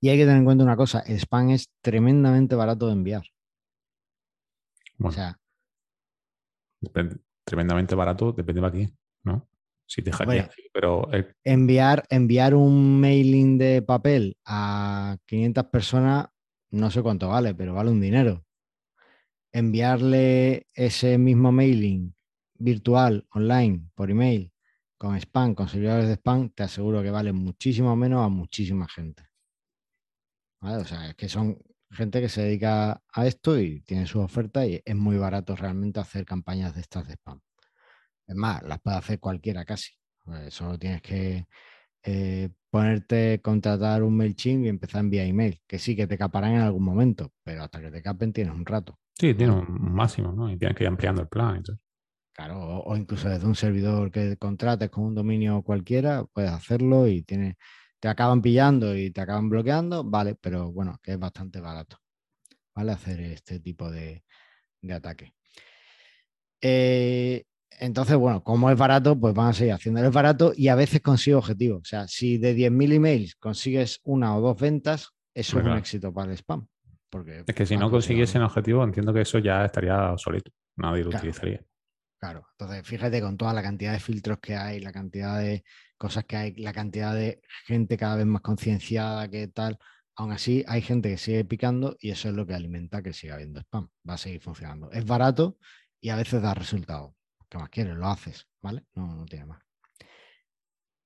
Y 0.00 0.08
hay 0.08 0.16
que 0.16 0.24
tener 0.24 0.38
en 0.38 0.44
cuenta 0.44 0.64
una 0.64 0.76
cosa, 0.76 1.00
el 1.00 1.16
spam 1.18 1.50
es 1.50 1.70
tremendamente 1.82 2.54
barato 2.54 2.86
de 2.86 2.92
enviar. 2.92 3.22
o 4.98 5.10
sea... 5.10 5.38
tremendamente 7.44 7.94
barato, 7.94 8.32
depende 8.32 8.60
de 8.62 8.66
aquí, 8.66 8.94
¿no? 9.24 9.46
Si 9.86 10.02
te 10.02 10.12
pero... 10.72 11.08
Enviar, 11.44 12.06
enviar 12.08 12.54
un 12.54 13.00
mailing 13.00 13.58
de 13.58 13.82
papel 13.82 14.36
a 14.46 15.18
500 15.26 15.64
personas, 15.66 16.28
no 16.70 16.90
sé 16.90 17.02
cuánto 17.02 17.28
vale, 17.28 17.54
pero 17.54 17.74
vale 17.74 17.90
un 17.90 18.00
dinero. 18.00 18.44
Enviarle 19.52 20.68
ese 20.74 21.18
mismo 21.18 21.50
mailing 21.50 22.14
virtual, 22.54 23.26
online, 23.32 23.90
por 23.94 24.10
email, 24.10 24.52
con 25.00 25.16
spam, 25.16 25.54
con 25.54 25.66
servidores 25.66 26.08
de 26.08 26.16
spam, 26.16 26.50
te 26.50 26.62
aseguro 26.62 27.02
que 27.02 27.10
vale 27.10 27.32
muchísimo 27.32 27.96
menos 27.96 28.22
a 28.22 28.28
muchísima 28.28 28.86
gente. 28.86 29.22
O 30.60 30.84
sea, 30.84 31.08
es 31.08 31.14
que 31.14 31.26
son 31.26 31.56
gente 31.90 32.20
que 32.20 32.28
se 32.28 32.42
dedica 32.42 33.02
a 33.10 33.26
esto 33.26 33.58
y 33.58 33.80
tiene 33.80 34.06
su 34.06 34.20
oferta 34.20 34.66
y 34.66 34.82
es 34.84 34.94
muy 34.94 35.16
barato 35.16 35.56
realmente 35.56 36.00
hacer 36.00 36.26
campañas 36.26 36.74
de 36.74 36.82
estas 36.82 37.08
de 37.08 37.14
spam. 37.14 37.40
Es 38.26 38.36
más, 38.36 38.62
las 38.62 38.78
puede 38.82 38.98
hacer 38.98 39.18
cualquiera 39.18 39.64
casi. 39.64 39.90
Pues 40.22 40.52
solo 40.52 40.78
tienes 40.78 41.00
que 41.00 41.46
eh, 42.02 42.50
ponerte, 42.68 43.40
contratar 43.40 44.02
un 44.02 44.18
MailChimp 44.18 44.66
y 44.66 44.68
empezar 44.68 44.98
a 44.98 45.00
enviar 45.00 45.24
email, 45.24 45.62
que 45.66 45.78
sí 45.78 45.96
que 45.96 46.06
te 46.06 46.18
caparán 46.18 46.56
en 46.56 46.60
algún 46.60 46.84
momento, 46.84 47.32
pero 47.42 47.62
hasta 47.62 47.80
que 47.80 47.90
te 47.90 48.02
capen 48.02 48.34
tienes 48.34 48.52
un 48.54 48.66
rato. 48.66 48.98
Sí, 49.18 49.32
tiene 49.32 49.54
un 49.54 49.94
máximo, 49.94 50.30
¿no? 50.30 50.52
Y 50.52 50.58
tienes 50.58 50.76
que 50.76 50.84
ir 50.84 50.88
ampliando 50.88 51.22
el 51.22 51.28
plan. 51.28 51.62
Claro, 52.32 52.60
o, 52.60 52.96
incluso 52.96 53.28
desde 53.28 53.46
un 53.46 53.54
servidor 53.54 54.10
que 54.10 54.36
contrates 54.36 54.90
con 54.90 55.04
un 55.04 55.14
dominio 55.14 55.62
cualquiera, 55.62 56.24
puedes 56.32 56.50
hacerlo 56.50 57.06
y 57.06 57.22
tiene, 57.22 57.56
te 57.98 58.08
acaban 58.08 58.40
pillando 58.40 58.96
y 58.96 59.10
te 59.10 59.20
acaban 59.20 59.48
bloqueando, 59.48 60.04
vale, 60.04 60.36
pero 60.40 60.72
bueno, 60.72 60.98
que 61.02 61.12
es 61.12 61.18
bastante 61.18 61.60
barato, 61.60 61.98
¿vale? 62.74 62.92
Hacer 62.92 63.20
este 63.20 63.60
tipo 63.60 63.90
de, 63.90 64.24
de 64.80 64.94
ataque. 64.94 65.34
Eh, 66.60 67.44
entonces, 67.80 68.16
bueno, 68.16 68.42
como 68.42 68.70
es 68.70 68.78
barato, 68.78 69.18
pues 69.18 69.34
van 69.34 69.48
a 69.48 69.52
seguir 69.52 69.72
haciendo. 69.72 70.04
Es 70.04 70.12
barato 70.12 70.52
y 70.54 70.68
a 70.68 70.74
veces 70.74 71.00
consigue 71.00 71.34
objetivos. 71.34 71.80
O 71.80 71.84
sea, 71.84 72.06
si 72.06 72.36
de 72.36 72.54
10.000 72.54 72.92
emails 72.92 73.34
consigues 73.36 74.00
una 74.04 74.36
o 74.36 74.40
dos 74.40 74.60
ventas, 74.60 75.10
eso 75.34 75.58
es 75.58 75.64
un 75.64 75.76
éxito 75.76 76.12
para 76.12 76.30
el 76.30 76.36
spam. 76.36 76.66
Porque 77.08 77.42
es 77.46 77.54
que 77.54 77.66
si 77.66 77.76
no 77.76 77.90
consiguiesen 77.90 78.42
objetivo, 78.42 78.84
entiendo 78.84 79.12
que 79.12 79.22
eso 79.22 79.38
ya 79.38 79.64
estaría 79.64 80.12
obsoleto. 80.12 80.52
Nadie 80.76 81.04
lo 81.04 81.10
utilizaría. 81.10 81.64
Claro, 82.20 82.46
entonces 82.52 82.86
fíjate 82.86 83.22
con 83.22 83.38
toda 83.38 83.54
la 83.54 83.62
cantidad 83.62 83.92
de 83.92 83.98
filtros 83.98 84.38
que 84.40 84.54
hay, 84.54 84.78
la 84.80 84.92
cantidad 84.92 85.38
de 85.38 85.64
cosas 85.96 86.26
que 86.26 86.36
hay, 86.36 86.54
la 86.56 86.74
cantidad 86.74 87.14
de 87.14 87.40
gente 87.64 87.96
cada 87.96 88.16
vez 88.16 88.26
más 88.26 88.42
concienciada 88.42 89.30
que 89.30 89.48
tal, 89.48 89.78
aún 90.16 90.32
así 90.32 90.62
hay 90.68 90.82
gente 90.82 91.08
que 91.08 91.16
sigue 91.16 91.46
picando 91.46 91.96
y 91.98 92.10
eso 92.10 92.28
es 92.28 92.34
lo 92.34 92.46
que 92.46 92.52
alimenta 92.52 93.02
que 93.02 93.14
siga 93.14 93.36
habiendo 93.36 93.60
spam. 93.60 93.88
Va 94.06 94.14
a 94.14 94.18
seguir 94.18 94.42
funcionando. 94.42 94.90
Es 94.92 95.06
barato 95.06 95.56
y 95.98 96.10
a 96.10 96.16
veces 96.16 96.42
da 96.42 96.52
resultados. 96.52 97.14
¿Qué 97.48 97.56
más 97.56 97.70
quieres? 97.70 97.96
Lo 97.96 98.06
haces, 98.06 98.46
¿vale? 98.60 98.84
No, 98.94 99.24
tiene 99.24 99.46
más. 99.46 99.62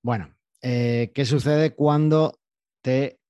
Bueno, 0.03 0.35
eh, 0.61 1.13
¿qué 1.15 1.23
sucede 1.23 1.73
cuando 1.73 2.41
te 2.81 3.21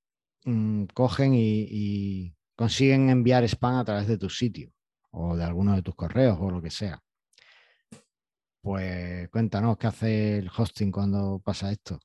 mm, 0.44 0.86
cogen 0.86 1.34
y, 1.36 2.34
consiguen 2.56 3.10
enviar 3.10 3.44
spam 3.44 3.76
a 3.76 3.86
través 3.86 4.08
de 4.08 4.18
tu 4.18 4.30
sitio 4.30 4.72
o 5.12 5.36
de 5.36 5.44
alguno 5.44 5.76
de 5.76 5.84
tus 5.84 5.94
correos 5.94 6.38
o 6.42 6.50
lo 6.50 6.62
que 6.62 6.72
sea? 6.72 7.00
Pues 8.66 9.30
cuéntanos, 9.30 9.78
¿qué 9.78 9.86
hace 9.86 10.38
el 10.40 10.50
hosting 10.50 10.92
cuando 10.92 11.40
pasa 11.46 11.72
esto? 11.72 12.00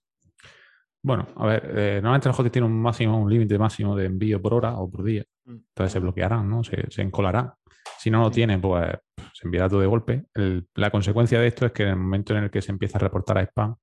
Bueno, 1.02 1.26
a 1.36 1.46
ver, 1.46 1.64
eh, 1.64 2.00
normalmente 2.02 2.28
el 2.28 2.34
hosting 2.34 2.50
tiene 2.50 2.66
un 2.66 2.82
máximo, 2.82 3.18
un 3.18 3.30
límite 3.30 3.58
máximo 3.58 3.96
de 3.96 4.04
envío 4.04 4.42
por 4.42 4.52
hora 4.52 4.76
o 4.76 4.90
por 4.90 5.02
día. 5.02 5.24
Mm. 5.46 5.54
Entonces 5.54 5.90
se 5.90 5.98
bloquearán, 6.00 6.50
¿no? 6.50 6.62
Se, 6.62 6.84
se 6.90 7.00
encolarán. 7.00 7.54
Si 7.98 8.10
no 8.10 8.20
lo 8.20 8.30
tiene, 8.30 8.58
pues 8.58 8.94
se 9.32 9.46
enviará 9.46 9.70
todo 9.70 9.80
de 9.80 9.86
golpe. 9.86 10.26
la 10.74 10.90
consecuencia 10.90 11.40
de 11.40 11.46
esto 11.46 11.64
es 11.64 11.72
que 11.72 11.84
en 11.84 11.88
el 11.88 11.96
momento 11.96 12.36
en 12.36 12.44
el 12.44 12.50
que 12.50 12.60
se 12.60 12.72
empieza 12.72 12.98
a 12.98 13.00
reportar 13.00 13.38
a 13.38 13.42
spam, 13.44 13.76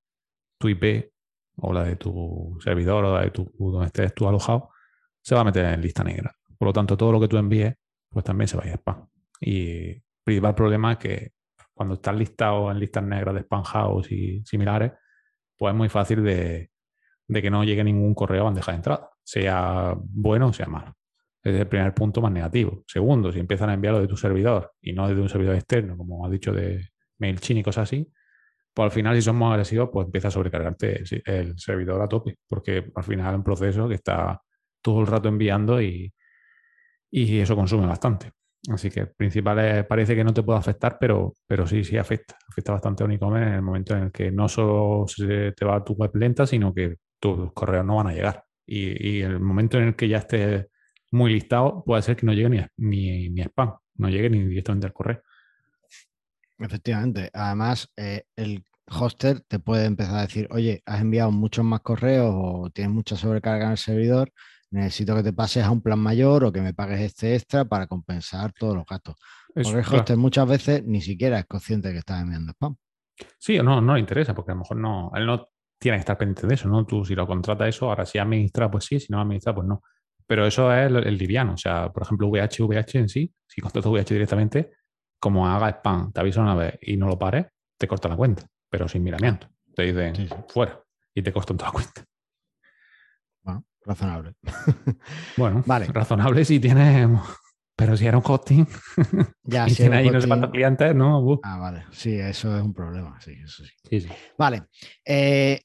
tu 0.60 0.70
IP 0.70 1.12
o 1.56 1.74
la 1.74 1.84
de 1.84 1.96
tu 1.96 2.60
servidor 2.64 3.06
o 3.06 3.16
la 3.16 3.22
de 3.22 3.32
tu 3.32 3.52
donde 3.58 3.88
estés 3.88 4.14
tú 4.14 4.28
alojado, 4.28 4.70
se 5.20 5.34
va 5.34 5.42
a 5.42 5.46
meter 5.46 5.66
en 5.66 5.82
lista 5.82 6.04
negra. 6.04 6.32
Por 6.60 6.68
lo 6.68 6.74
tanto, 6.74 6.96
todo 6.96 7.12
lo 7.12 7.20
que 7.20 7.28
tú 7.28 7.38
envíes, 7.38 7.74
pues 8.08 8.24
también 8.24 8.48
se 8.48 8.56
va 8.56 8.66
a 8.66 8.68
ir 8.68 8.74
a 8.74 8.76
spam. 8.76 9.08
Y 9.42 9.90
el 9.90 10.04
principal 10.24 10.54
problema 10.54 10.92
es 10.92 10.98
que 11.00 11.37
cuando 11.78 11.96
estás 11.96 12.16
listado 12.16 12.70
en 12.72 12.80
listas 12.80 13.04
negras 13.04 13.36
de 13.36 13.42
spam 13.42 13.64
house 13.64 14.12
y 14.12 14.44
similares, 14.46 14.92
pues 15.58 15.72
es 15.72 15.78
muy 15.78 15.90
fácil 15.90 16.24
de, 16.24 16.72
que 17.28 17.50
no 17.50 17.64
llegue 17.64 17.84
ningún 17.84 18.14
correo 18.14 18.42
a 18.42 18.46
bandeja 18.46 18.72
de 18.72 18.78
entrada, 18.78 19.10
sea 19.24 19.96
bueno 19.98 20.48
o 20.48 20.54
sea 20.54 20.68
malo. 20.68 20.94
Es 21.44 21.56
el 21.56 21.68
primer 21.68 21.94
punto 21.94 22.22
más 22.22 22.32
negativo. 22.32 22.84
Segundo, 22.88 23.32
si 23.32 23.40
empiezan 23.40 23.70
a 23.70 23.74
enviarlo 23.74 24.02
de 24.02 24.08
tu 24.08 24.18
servidor 24.18 24.74
y 24.82 24.92
no 24.92 25.08
de 25.08 25.22
un 25.22 25.30
servidor 25.30 25.56
externo, 25.56 25.96
como 25.96 26.26
ha 26.26 26.30
dicho 26.30 26.52
de 26.52 26.90
MailChimp 27.20 27.60
y 27.60 27.64
cosas 27.64 27.84
así, 27.84 28.12
pues 28.74 28.86
al 28.86 28.92
final, 28.92 29.16
si 29.16 29.22
son 29.22 29.38
más 29.38 29.52
agresivos, 29.54 29.90
pues 29.92 30.06
empieza 30.06 30.28
a 30.28 30.32
sobrecargarte 30.32 31.04
el 31.26 31.58
servidor 31.58 32.02
a 32.02 32.08
tope, 32.08 32.38
porque 32.48 32.92
al 32.94 33.04
final 33.04 33.34
es 33.34 33.38
un 33.38 33.44
proceso 33.44 33.88
que 33.88 33.96
está 33.96 34.42
todo 34.82 35.02
el 35.02 35.08
rato 35.08 35.30
enviando 35.30 35.82
y, 35.82 36.14
y 37.10 37.40
eso 37.40 37.56
consume 37.56 37.88
bastante. 37.88 38.32
Así 38.68 38.90
que 38.90 39.06
principal 39.08 39.86
parece 39.88 40.16
que 40.16 40.24
no 40.24 40.34
te 40.34 40.44
puede 40.44 40.60
afectar, 40.60 40.98
pero, 41.00 41.34
pero 41.46 41.66
sí, 41.66 41.84
sí 41.84 41.98
afecta. 41.98 42.38
Afecta 42.50 42.74
bastante 42.74 43.04
a 43.04 43.06
un 43.06 43.14
en 43.14 43.54
el 43.54 43.62
momento 43.62 43.96
en 43.96 44.04
el 44.04 44.12
que 44.12 44.32
no 44.32 44.50
solo 44.50 45.06
se 45.08 45.54
te 45.54 45.66
va 45.66 45.84
tu 45.84 45.94
web 45.94 46.12
lenta, 46.16 46.46
sino 46.46 46.74
que 46.74 46.98
tus 47.20 47.54
correos 47.54 47.86
no 47.86 47.96
van 47.96 48.08
a 48.08 48.14
llegar. 48.14 48.44
Y, 48.66 49.18
y 49.18 49.22
el 49.22 49.40
momento 49.40 49.78
en 49.78 49.86
el 49.90 49.96
que 49.96 50.10
ya 50.10 50.18
estés 50.18 50.66
muy 51.12 51.32
listado, 51.32 51.84
puede 51.86 52.02
ser 52.02 52.18
que 52.18 52.26
no 52.26 52.34
llegue 52.34 52.50
ni, 52.50 52.62
ni, 52.78 53.30
ni 53.30 53.42
spam, 53.44 53.76
no 53.96 54.10
llegue 54.10 54.30
ni 54.30 54.44
directamente 54.44 54.88
al 54.88 54.94
correo. 54.94 55.22
Efectivamente. 56.60 57.30
Además, 57.34 57.90
eh, 57.96 58.24
el 58.36 58.66
hoster 58.90 59.42
te 59.42 59.60
puede 59.60 59.86
empezar 59.86 60.16
a 60.18 60.22
decir, 60.22 60.48
oye, 60.52 60.82
has 60.86 61.02
enviado 61.02 61.32
muchos 61.32 61.64
más 61.64 61.82
correos 61.82 62.34
o 62.36 62.70
tienes 62.72 62.94
mucha 62.94 63.16
sobrecarga 63.16 63.66
en 63.66 63.72
el 63.72 63.78
servidor, 63.78 64.32
necesito 64.72 65.16
que 65.16 65.24
te 65.24 65.34
pases 65.34 65.64
a 65.64 65.72
un 65.72 65.82
plan 65.82 66.00
mayor 66.00 66.44
o 66.44 66.52
que 66.52 66.62
me 66.62 66.74
pagues 66.74 67.02
este 67.02 67.36
extra 67.36 67.66
para 67.66 67.88
compensar 67.88 68.54
todos 68.54 68.76
los 68.76 68.86
gastos. 68.86 69.16
porque 69.54 69.70
el 69.80 69.86
hoster 69.86 70.18
muchas 70.18 70.48
veces 70.48 70.84
ni 70.86 71.02
siquiera 71.02 71.40
es 71.40 71.46
consciente 71.46 71.90
de 71.90 71.96
que 71.96 72.00
estás 72.00 72.22
enviando 72.22 72.52
spam. 72.52 72.76
Sí 73.40 73.58
o 73.58 73.64
no, 73.64 73.82
no 73.82 73.96
le 73.96 74.00
interesa, 74.00 74.36
porque 74.36 74.52
a 74.52 74.56
lo 74.56 74.60
mejor 74.60 74.78
no, 74.78 75.12
él 75.16 75.26
no 75.26 75.48
tiene 75.80 75.98
que 75.98 76.02
estar 76.02 76.18
pendiente 76.18 76.48
de 76.48 76.54
eso, 76.54 76.68
¿no? 76.68 76.86
Tú 76.86 77.04
si 77.06 77.16
lo 77.16 77.26
contrata 77.26 77.68
eso, 77.68 77.90
ahora 77.90 78.06
si 78.06 78.20
administra, 78.20 78.70
pues 78.70 78.86
sí, 78.86 79.00
si 79.00 79.12
no 79.12 79.22
administra, 79.22 79.54
pues 79.54 79.68
no. 79.68 79.82
Pero 80.26 80.46
eso 80.46 80.72
es 80.74 80.92
el, 80.92 81.18
liviano. 81.18 81.54
O 81.54 81.58
sea, 81.58 81.92
por 81.92 82.04
ejemplo, 82.04 82.28
VH, 82.28 82.64
VH 82.64 83.00
en 83.00 83.10
sí, 83.10 83.34
si 83.48 83.62
contratas 83.62 83.92
VH 83.92 84.14
directamente, 84.14 84.72
como 85.20 85.48
haga 85.48 85.70
spam, 85.70 86.12
te 86.12 86.20
avisa 86.20 86.42
una 86.42 86.56
vez 86.56 86.78
y 86.82 86.98
no 86.98 87.08
lo 87.08 87.18
pares, 87.18 87.46
te 87.78 87.88
corta 87.88 88.10
la 88.10 88.18
cuenta, 88.18 88.46
pero 88.70 88.88
sin 88.88 89.04
miramiento. 89.04 89.48
Te 89.74 89.84
dicen 89.84 90.28
fuera 90.48 90.82
y 91.14 91.22
te 91.22 91.32
cortan 91.32 91.58
toda 91.58 91.70
la 91.70 91.74
cuenta. 91.74 92.04
Razonable. 93.88 94.34
bueno, 95.38 95.64
vale. 95.66 95.86
razonable 95.86 96.44
si 96.44 96.60
tienes. 96.60 97.10
Pero 97.78 97.96
si 97.96 98.06
era 98.06 98.18
un 98.18 98.24
hosting 98.26 98.68
ya, 99.44 99.66
y 99.68 99.70
si 99.70 99.76
tiene 99.78 99.98
ahí 99.98 100.10
no 100.10 100.20
sé 100.20 100.28
cuántos 100.28 100.52
clientes, 100.52 100.94
¿no? 100.94 101.40
Ah, 101.44 101.58
vale. 101.58 101.86
Sí, 101.92 102.16
eso 102.16 102.56
es 102.58 102.62
un 102.62 102.74
problema. 102.74 103.20
Sí, 103.22 103.32
eso 103.42 103.64
sí. 103.64 103.72
sí, 103.90 104.02
sí. 104.02 104.10
Vale. 104.38 104.64
Eh, 105.06 105.62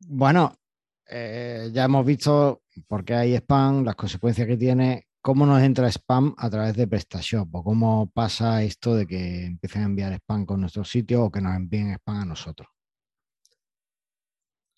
bueno, 0.00 0.54
eh, 1.08 1.70
ya 1.72 1.84
hemos 1.84 2.04
visto 2.04 2.62
por 2.86 3.04
qué 3.04 3.14
hay 3.14 3.34
spam, 3.36 3.84
las 3.84 3.94
consecuencias 3.94 4.46
que 4.46 4.56
tiene, 4.56 5.06
¿cómo 5.22 5.46
nos 5.46 5.62
entra 5.62 5.88
spam 5.88 6.34
a 6.36 6.50
través 6.50 6.74
de 6.76 6.88
PrestaShop? 6.88 7.54
¿O 7.54 7.64
cómo 7.64 8.10
pasa 8.12 8.62
esto 8.62 8.96
de 8.96 9.06
que 9.06 9.46
empiecen 9.46 9.82
a 9.82 9.86
enviar 9.86 10.12
spam 10.14 10.44
con 10.44 10.60
nuestro 10.60 10.84
sitio 10.84 11.24
o 11.24 11.30
que 11.30 11.40
nos 11.40 11.54
envíen 11.54 11.92
spam 11.94 12.22
a 12.22 12.24
nosotros? 12.24 12.68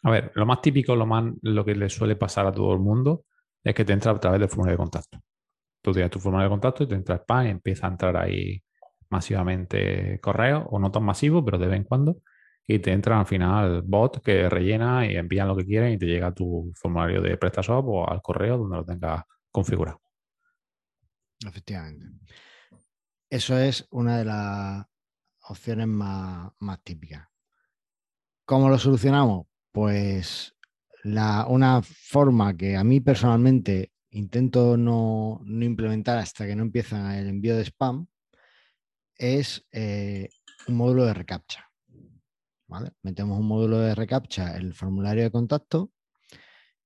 A 0.05 0.11
ver, 0.11 0.33
lo 0.35 0.45
más 0.45 0.61
típico, 0.61 0.95
lo, 0.95 1.07
más, 1.07 1.25
lo 1.43 1.65
que 1.65 1.75
le 1.75 1.89
suele 1.89 2.15
pasar 2.17 2.47
a 2.47 2.53
todo 2.53 2.73
el 2.75 2.79
mundo 2.79 3.25
es 3.63 3.75
que 3.75 3.87
te 3.87 3.95
entra 3.95 4.13
a 4.13 4.21
través 4.21 4.39
del 4.39 4.51
formulario 4.51 4.75
de 4.75 4.83
contacto. 4.83 5.19
Tú 5.81 5.93
tienes 5.93 6.11
tu 6.11 6.21
formulario 6.21 6.51
de 6.51 6.53
contacto 6.53 6.85
y 6.85 6.89
te 6.89 6.95
entra 6.95 7.17
spam 7.17 7.47
y 7.47 7.51
empieza 7.51 7.87
a 7.87 7.91
entrar 7.91 8.17
ahí 8.17 8.63
masivamente 9.09 10.21
correo, 10.21 10.67
o 10.71 10.79
no 10.79 10.91
tan 10.91 11.05
masivo, 11.05 11.43
pero 11.45 11.57
de 11.57 11.69
vez 11.69 11.77
en 11.79 11.85
cuando, 11.85 12.19
y 12.67 12.81
te 12.81 12.93
entran 12.93 13.21
al 13.21 13.27
final 13.27 13.83
bot 13.83 14.23
que 14.23 14.49
rellena 14.51 15.07
y 15.07 15.17
envían 15.17 15.49
lo 15.49 15.57
que 15.57 15.65
quieren 15.65 15.93
y 15.93 15.99
te 15.99 16.07
llega 16.07 16.29
a 16.29 16.35
tu 16.35 16.71
formulario 16.75 17.23
de 17.23 17.39
PrestaShop 17.39 17.87
o 17.89 18.11
al 18.11 18.21
correo 18.21 18.59
donde 18.59 18.77
lo 18.77 18.85
tengas 18.85 19.23
configurado. 19.51 20.03
Efectivamente. 21.47 22.07
Eso 23.31 23.57
es 23.59 23.87
una 23.91 24.19
de 24.19 24.25
las 24.27 24.87
opciones 25.49 25.87
más 25.87 26.83
típicas. 26.83 27.27
¿Cómo 28.45 28.69
lo 28.69 28.79
solucionamos? 28.79 29.47
Pues 29.75 30.55
una 31.09 31.83
forma 31.83 32.57
que 32.57 32.77
a 32.77 32.85
mí 32.85 33.01
personalmente 33.01 33.91
intento 34.11 34.77
no, 34.77 35.41
implementar 35.45 36.17
hasta 36.19 36.47
que 36.47 36.55
no 36.55 36.63
empieza 36.63 37.19
el 37.19 37.27
envío 37.27 37.57
de 37.57 37.65
spam 37.65 38.07
es 39.17 39.67
eh, 39.73 40.29
un 40.69 40.77
módulo 40.77 41.07
de 41.07 41.15
recaptcha. 41.15 41.69
Metemos 43.03 43.41
un 43.41 43.49
módulo 43.49 43.81
de 43.81 43.97
recaptcha 43.97 44.57
en 44.57 44.67
el 44.67 44.75
formulario 44.75 45.25
de 45.25 45.33
contacto 45.33 45.91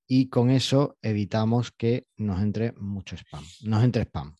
y 0.07 0.27
con 0.29 0.49
eso 0.49 0.97
evitamos 1.03 1.71
que 1.71 2.07
nos 2.17 2.41
entre 2.41 2.71
mucho 2.71 3.15
spam, 3.15 3.43
nos 3.65 3.83
entre 3.83 4.01
spam. 4.01 4.35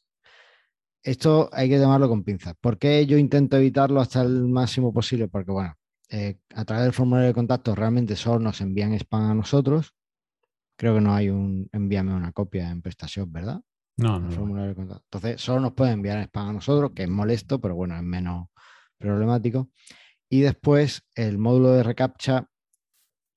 Esto 1.04 1.52
hay 1.54 1.70
que 1.70 1.78
tomarlo 1.78 2.10
con 2.10 2.24
pinzas. 2.24 2.56
¿Por 2.60 2.80
qué 2.80 3.06
yo 3.06 3.16
intento 3.20 3.58
evitarlo 3.58 4.02
hasta 4.02 4.24
el 4.24 4.48
máximo 4.48 4.92
posible? 4.92 5.28
Porque, 5.28 5.52
bueno, 5.52 5.79
eh, 6.10 6.39
a 6.56 6.65
través 6.65 6.86
del 6.86 6.93
formulario 6.93 7.28
de 7.28 7.34
contacto 7.34 7.76
realmente 7.76 8.15
solo 8.15 8.39
nos 8.39 8.62
envían 8.62 8.93
spam 8.93 9.32
a 9.32 9.36
nosotros. 9.36 9.93
Creo 10.76 10.95
que 10.95 11.02
no 11.02 11.13
hay 11.13 11.30
un 11.30 11.69
envíame 11.72 12.13
una 12.13 12.32
copia 12.32 12.69
en 12.69 12.82
PrestaShop, 12.82 13.30
¿verdad? 13.32 13.62
No, 13.98 14.19
no. 14.19 14.32
Formulario 14.32 14.69
de 14.69 14.76
contacto. 14.76 15.04
Entonces, 15.06 15.41
solo 15.41 15.60
nos 15.60 15.74
pueden 15.74 15.95
enviar 15.95 16.24
spam 16.24 16.50
a 16.50 16.54
nosotros, 16.54 16.91
que 16.95 17.04
es 17.04 17.10
molesto, 17.10 17.60
pero 17.60 17.76
bueno, 17.76 17.95
es 17.95 18.04
menos 18.04 18.48
problemático. 18.98 19.69
Y 20.30 20.41
después 20.41 21.04
el 21.15 21.38
módulo 21.38 21.72
de 21.72 21.84
reCAPTCHA 21.84 22.50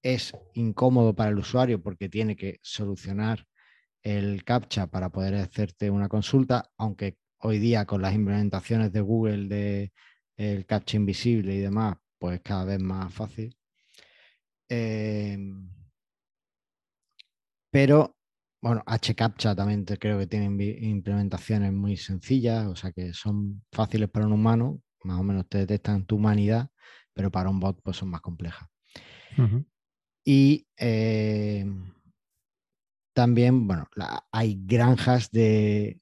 es 0.02 0.32
incómodo 0.54 1.14
para 1.14 1.30
el 1.30 1.38
usuario 1.38 1.82
porque 1.82 2.08
tiene 2.08 2.36
que 2.36 2.58
solucionar 2.62 3.46
el 4.02 4.44
CAPTCHA 4.44 4.88
para 4.88 5.10
poder 5.10 5.36
hacerte 5.36 5.90
una 5.90 6.08
consulta, 6.08 6.70
aunque 6.76 7.16
hoy 7.38 7.58
día 7.58 7.86
con 7.86 8.02
las 8.02 8.14
implementaciones 8.14 8.92
de 8.92 9.00
Google 9.00 9.48
de 9.48 9.92
el 10.36 10.66
CAPTCHA 10.66 10.96
invisible 10.96 11.54
y 11.54 11.58
demás, 11.58 11.96
pues 12.22 12.40
cada 12.40 12.64
vez 12.64 12.78
más 12.78 13.12
fácil. 13.12 13.52
Em, 14.68 15.68
pero, 17.68 18.14
bueno, 18.62 18.84
HCAPTCHA 18.86 19.56
también 19.56 19.84
creo 19.84 20.20
que 20.20 20.28
tienen 20.28 20.60
implementaciones 20.60 21.72
muy 21.72 21.96
sencillas, 21.96 22.68
o 22.68 22.76
sea 22.76 22.92
que 22.92 23.12
son 23.12 23.64
fáciles 23.72 24.08
para 24.08 24.26
un 24.26 24.34
humano, 24.34 24.80
más 25.02 25.18
o 25.18 25.24
menos 25.24 25.48
te 25.48 25.58
detectan 25.58 26.06
tu 26.06 26.14
humanidad, 26.14 26.68
pero 27.12 27.28
para 27.32 27.50
un 27.50 27.58
bot 27.58 27.82
pues 27.82 27.96
son 27.96 28.10
más 28.10 28.20
complejas. 28.20 28.68
Y 30.24 30.64
eh, 30.78 31.66
también, 33.14 33.66
bueno, 33.66 33.88
hay 34.30 34.60
granjas 34.64 35.28
de, 35.32 36.00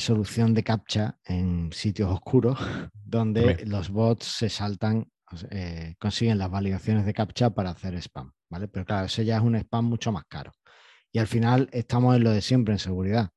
solución 0.00 0.52
de 0.52 0.64
captcha 0.64 1.16
en 1.24 1.72
sitios 1.72 2.10
oscuros 2.10 2.58
donde 3.04 3.64
los 3.66 3.88
bots 3.90 4.26
se 4.26 4.48
saltan, 4.48 5.08
eh, 5.50 5.94
consiguen 5.98 6.38
las 6.38 6.50
validaciones 6.50 7.06
de 7.06 7.14
captcha 7.14 7.50
para 7.50 7.70
hacer 7.70 7.94
spam, 7.96 8.32
¿vale? 8.48 8.68
Pero 8.68 8.84
claro, 8.84 9.06
ese 9.06 9.24
ya 9.24 9.36
es 9.36 9.42
un 9.42 9.56
spam 9.56 9.84
mucho 9.84 10.12
más 10.12 10.24
caro. 10.26 10.52
Y 11.12 11.18
al 11.18 11.26
final 11.26 11.68
estamos 11.72 12.16
en 12.16 12.24
lo 12.24 12.30
de 12.30 12.40
siempre 12.40 12.74
en 12.74 12.78
seguridad. 12.78 13.30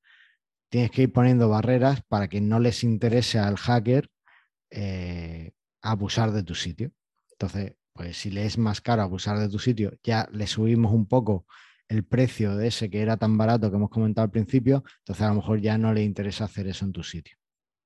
Tienes 0.69 0.91
que 0.91 1.03
ir 1.03 1.13
poniendo 1.13 1.49
barreras 1.49 2.01
para 2.07 2.27
que 2.27 2.41
no 2.41 2.59
les 2.59 2.83
interese 2.83 3.39
al 3.39 3.57
hacker 3.57 4.09
eh, 4.71 5.51
abusar 5.81 6.31
de 6.31 6.43
tu 6.43 6.55
sitio. 6.55 6.91
Entonces, 7.31 7.75
pues 7.93 8.17
si 8.17 8.31
le 8.31 8.45
es 8.45 8.57
más 8.57 8.81
caro 8.81 9.03
abusar 9.03 9.37
de 9.39 9.49
tu 9.49 9.59
sitio, 9.59 9.93
ya 10.03 10.27
le 10.31 10.47
subimos 10.47 10.91
un 10.93 11.07
poco 11.07 11.45
el 11.87 12.03
precio 12.05 12.55
de 12.57 12.67
ese 12.67 12.89
que 12.89 13.01
era 13.01 13.17
tan 13.17 13.37
barato 13.37 13.69
que 13.69 13.77
hemos 13.77 13.89
comentado 13.89 14.25
al 14.25 14.31
principio, 14.31 14.83
entonces 14.99 15.23
a 15.23 15.29
lo 15.29 15.35
mejor 15.35 15.61
ya 15.61 15.77
no 15.77 15.93
le 15.93 16.03
interesa 16.03 16.45
hacer 16.45 16.67
eso 16.67 16.85
en 16.85 16.91
tu 16.91 17.03
sitio. 17.03 17.37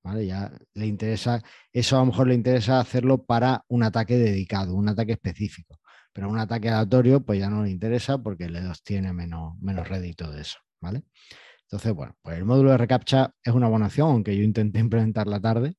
¿Vale? 0.07 0.25
Ya 0.25 0.49
le 0.73 0.87
interesa, 0.87 1.43
eso 1.73 1.97
a 1.97 1.99
lo 1.99 2.05
mejor 2.05 2.27
le 2.27 2.33
interesa 2.33 2.79
hacerlo 2.79 3.25
para 3.25 3.65
un 3.67 3.83
ataque 3.83 4.17
dedicado, 4.17 4.73
un 4.73 4.87
ataque 4.87 5.11
específico. 5.11 5.79
Pero 6.13 6.29
un 6.29 6.39
ataque 6.39 6.69
aleatorio, 6.69 7.19
pues 7.25 7.39
ya 7.39 7.49
no 7.49 7.63
le 7.63 7.71
interesa 7.71 8.17
porque 8.17 8.49
le 8.49 8.61
tiene 8.85 9.11
menos, 9.11 9.59
menos 9.59 9.89
rédito 9.89 10.31
de 10.31 10.41
eso. 10.41 10.59
¿Vale? 10.79 11.03
Entonces, 11.63 11.93
bueno, 11.93 12.15
pues 12.21 12.37
el 12.37 12.45
módulo 12.45 12.71
de 12.71 12.77
reCAPTCHA 12.77 13.33
es 13.43 13.53
una 13.53 13.67
buena 13.67 13.87
opción, 13.87 14.11
aunque 14.11 14.37
yo 14.37 14.43
intenté 14.43 14.79
implementar 14.79 15.27
la 15.27 15.41
tarde. 15.41 15.75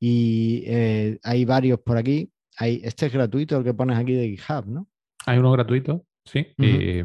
Y 0.00 0.64
eh, 0.66 1.20
hay 1.22 1.44
varios 1.44 1.78
por 1.80 1.98
aquí 1.98 2.32
este 2.60 3.06
es 3.06 3.12
gratuito, 3.12 3.58
el 3.58 3.64
que 3.64 3.74
pones 3.74 3.96
aquí 3.96 4.14
de 4.14 4.28
GitHub, 4.28 4.66
¿no? 4.66 4.88
Hay 5.26 5.38
uno 5.38 5.52
gratuito, 5.52 6.04
sí, 6.24 6.46
y 6.56 7.04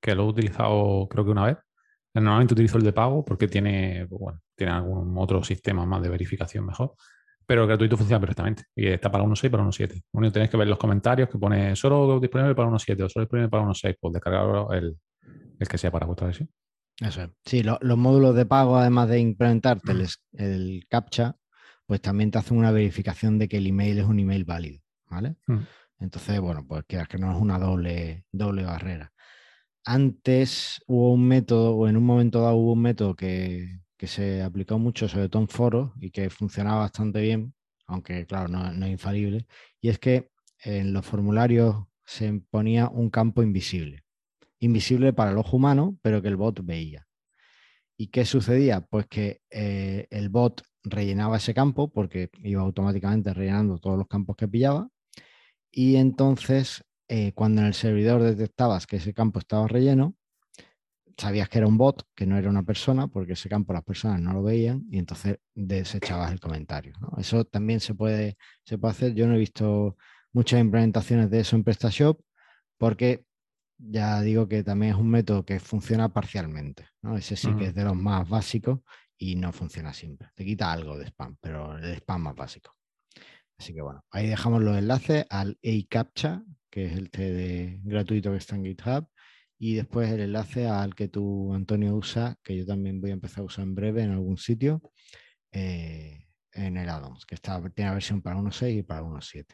que 0.00 0.14
lo 0.14 0.24
he 0.24 0.26
utilizado 0.26 1.08
creo 1.08 1.24
que 1.24 1.30
una 1.30 1.46
vez. 1.46 1.56
Normalmente 2.12 2.54
utilizo 2.54 2.76
el 2.76 2.84
de 2.84 2.92
pago 2.92 3.24
porque 3.24 3.46
tiene, 3.46 4.06
pues 4.08 4.20
bueno, 4.20 4.40
tiene 4.64 4.72
algún 4.72 5.16
otro 5.18 5.42
sistema 5.42 5.84
más 5.84 6.02
de 6.02 6.08
verificación 6.08 6.66
mejor. 6.66 6.94
Pero 7.46 7.62
el 7.62 7.68
gratuito 7.68 7.96
funciona 7.96 8.20
perfectamente. 8.20 8.64
Y 8.76 8.86
está 8.86 9.10
para 9.10 9.24
1.6 9.24 9.46
y 9.46 9.48
para 9.48 9.64
1.7. 9.64 9.94
Lo 10.12 10.18
único 10.18 10.30
que 10.30 10.34
tenéis 10.34 10.50
que 10.50 10.56
ver 10.56 10.68
los 10.68 10.78
comentarios 10.78 11.28
que 11.28 11.38
pone 11.38 11.74
solo 11.74 12.20
disponible 12.20 12.54
para 12.54 12.68
1.7 12.68 13.02
o 13.02 13.08
solo 13.08 13.24
disponible 13.24 13.48
para 13.48 13.64
1.6. 13.64 13.96
Pues 14.00 14.12
descargarlo 14.12 14.72
el, 14.72 14.96
el 15.58 15.68
que 15.68 15.78
sea 15.78 15.90
para 15.90 16.06
vuestra 16.06 16.26
versión. 16.26 16.48
Eso 17.00 17.22
es. 17.22 17.30
Sí, 17.44 17.62
los 17.62 17.98
módulos 17.98 18.36
de 18.36 18.46
pago, 18.46 18.76
además 18.76 19.08
de 19.08 19.18
implementarte 19.18 19.92
el, 19.92 20.06
el 20.34 20.86
CAPTCHA, 20.88 21.36
pues 21.86 22.00
también 22.00 22.30
te 22.30 22.38
hacen 22.38 22.56
una 22.56 22.70
verificación 22.70 23.38
de 23.38 23.48
que 23.48 23.56
el 23.56 23.66
email 23.66 23.98
es 23.98 24.04
un 24.04 24.20
email 24.20 24.44
válido. 24.44 24.80
¿vale? 25.10 25.36
Mm. 25.46 25.58
Entonces, 25.98 26.40
bueno, 26.40 26.66
pues 26.66 26.84
quieras 26.86 27.08
que 27.08 27.18
no 27.18 27.30
es 27.30 27.40
una 27.40 27.58
doble, 27.58 28.24
doble 28.32 28.64
barrera. 28.64 29.12
Antes 29.84 30.82
hubo 30.86 31.12
un 31.12 31.26
método, 31.26 31.74
o 31.76 31.88
en 31.88 31.96
un 31.96 32.04
momento 32.04 32.40
dado 32.42 32.56
hubo 32.56 32.72
un 32.72 32.82
método 32.82 33.14
que, 33.14 33.80
se 34.06 34.42
aplicó 34.42 34.78
mucho, 34.78 35.08
sobre 35.08 35.28
todo 35.28 35.42
en 35.42 35.48
foros, 35.48 35.92
y 36.00 36.10
que 36.10 36.30
funcionaba 36.30 36.80
bastante 36.80 37.20
bien, 37.20 37.54
aunque 37.86 38.26
claro, 38.26 38.48
no, 38.48 38.84
es 38.86 38.90
infalible, 38.90 39.46
y 39.80 39.88
es 39.88 39.98
que 39.98 40.30
en 40.62 40.92
los 40.92 41.06
formularios 41.06 41.76
se 42.04 42.32
ponía 42.50 42.88
un 42.88 43.10
campo 43.10 43.42
invisible. 43.42 44.04
Invisible 44.60 45.12
para 45.12 45.30
el 45.30 45.38
ojo 45.38 45.56
humano, 45.56 45.98
pero 46.02 46.22
que 46.22 46.28
el 46.28 46.36
bot 46.36 46.64
veía. 46.64 47.06
¿Y 47.96 48.08
qué 48.08 48.24
sucedía? 48.24 48.80
Pues 48.82 49.06
que 49.06 49.40
eh, 49.50 50.06
el 50.10 50.28
bot 50.28 50.62
rellenaba 50.82 51.36
ese 51.36 51.54
campo 51.54 51.92
porque 51.92 52.30
iba 52.42 52.62
automáticamente 52.62 53.34
rellenando 53.34 53.78
todos 53.78 53.98
los 53.98 54.08
campos 54.08 54.36
que 54.36 54.48
pillaba 54.48 54.88
y 55.72 55.96
entonces, 55.96 56.84
eh, 57.08 57.32
cuando 57.32 57.60
en 57.62 57.68
el 57.68 57.74
servidor 57.74 58.22
detectabas 58.22 58.86
que 58.86 58.96
ese 58.96 59.14
campo 59.14 59.38
estaba 59.38 59.68
relleno, 59.68 60.16
sabías 61.20 61.48
que 61.48 61.58
era 61.58 61.66
un 61.66 61.76
bot, 61.76 62.02
que 62.14 62.26
no 62.26 62.36
era 62.38 62.48
una 62.48 62.62
persona, 62.62 63.06
porque 63.06 63.34
ese 63.34 63.48
campo 63.48 63.72
las 63.72 63.84
personas 63.84 64.20
no 64.20 64.32
lo 64.32 64.42
veían 64.42 64.86
y 64.90 64.98
entonces 64.98 65.38
desechabas 65.54 66.32
el 66.32 66.40
comentario. 66.40 66.94
Eso 67.18 67.44
también 67.44 67.80
se 67.80 67.94
puede, 67.94 68.36
se 68.64 68.78
puede 68.78 68.92
hacer. 68.92 69.14
Yo 69.14 69.26
no 69.26 69.34
he 69.34 69.38
visto 69.38 69.96
muchas 70.32 70.60
implementaciones 70.60 71.30
de 71.30 71.40
eso 71.40 71.56
en 71.56 71.64
PrestaShop 71.64 72.20
porque 72.78 73.24
ya 73.76 74.20
digo 74.22 74.48
que 74.48 74.62
también 74.62 74.94
es 74.94 74.98
un 74.98 75.10
método 75.10 75.44
que 75.44 75.60
funciona 75.60 76.08
parcialmente. 76.08 76.86
¿no? 77.02 77.16
Ese 77.16 77.36
sí 77.36 77.54
que 77.56 77.66
es 77.66 77.74
de 77.74 77.84
los 77.84 77.96
más 77.96 78.28
básicos 78.28 78.80
y 79.18 79.36
no 79.36 79.52
funciona 79.52 79.92
siempre. 79.92 80.28
Te 80.34 80.44
quita 80.44 80.72
algo 80.72 80.98
de 80.98 81.06
spam, 81.06 81.36
pero 81.40 81.76
el 81.76 81.94
spam 81.96 82.22
más 82.22 82.34
básico. 82.34 82.74
Así 83.58 83.74
que 83.74 83.82
bueno, 83.82 84.02
ahí 84.10 84.26
dejamos 84.26 84.62
los 84.62 84.76
enlaces 84.76 85.26
al 85.28 85.58
eCAPTCHA, 85.60 86.42
que 86.70 86.86
es 86.86 86.92
el 86.96 87.10
TD 87.10 87.80
gratuito 87.84 88.30
que 88.30 88.38
está 88.38 88.56
en 88.56 88.64
GitHub, 88.64 89.06
y 89.62 89.74
después 89.74 90.10
el 90.10 90.20
enlace 90.20 90.66
al 90.66 90.94
que 90.94 91.08
tú, 91.08 91.52
Antonio, 91.52 91.94
usa, 91.94 92.34
que 92.42 92.56
yo 92.56 92.64
también 92.64 92.98
voy 92.98 93.10
a 93.10 93.12
empezar 93.12 93.42
a 93.42 93.44
usar 93.44 93.64
en 93.64 93.74
breve 93.74 94.02
en 94.02 94.12
algún 94.12 94.38
sitio, 94.38 94.80
eh, 95.52 96.26
en 96.52 96.78
el 96.78 96.88
addons, 96.88 97.26
que 97.26 97.34
está, 97.34 97.60
tiene 97.74 97.90
la 97.90 97.94
versión 97.94 98.22
para 98.22 98.36
1.6 98.36 98.78
y 98.78 98.82
para 98.82 99.02
1.7. 99.02 99.44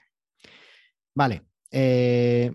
Vale. 1.13 1.43
Eh, 1.73 2.53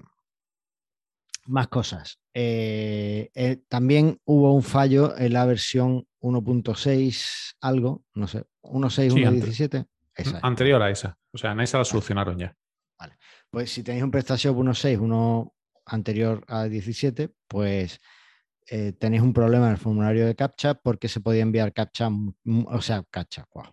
más 1.47 1.67
cosas. 1.67 2.21
Eh, 2.33 3.59
también 3.67 4.17
hubo 4.23 4.55
un 4.55 4.63
fallo 4.63 5.17
en 5.17 5.33
la 5.33 5.45
versión 5.45 6.07
1.6 6.21 7.55
algo, 7.59 8.05
no 8.13 8.27
sé, 8.27 8.45
1.6, 8.61 9.11
1.17. 9.11 10.39
Anterior 10.41 10.81
a 10.81 10.89
esa. 10.89 11.17
O 11.33 11.37
sea, 11.37 11.51
en 11.51 11.59
esa 11.59 11.79
la 11.79 11.83
solucionaron 11.83 12.37
ya. 12.37 12.55
Vale. 12.97 13.17
Pues 13.49 13.73
si 13.73 13.83
tenéis 13.83 14.05
un 14.05 14.11
PrestaShop 14.11 14.55
1.6, 14.55 14.97
uno 14.99 15.53
anterior 15.93 16.43
a 16.47 16.65
17, 16.65 17.29
pues 17.47 17.99
eh, 18.69 18.93
tenéis 18.93 19.21
un 19.21 19.33
problema 19.33 19.67
en 19.67 19.73
el 19.73 19.77
formulario 19.77 20.25
de 20.25 20.35
CAPTCHA 20.35 20.75
porque 20.75 21.07
se 21.07 21.19
podía 21.19 21.41
enviar 21.41 21.73
CAPTCHA, 21.73 22.09
o 22.65 22.81
sea, 22.81 23.03
CAPTCHA, 23.09 23.45
wow, 23.53 23.65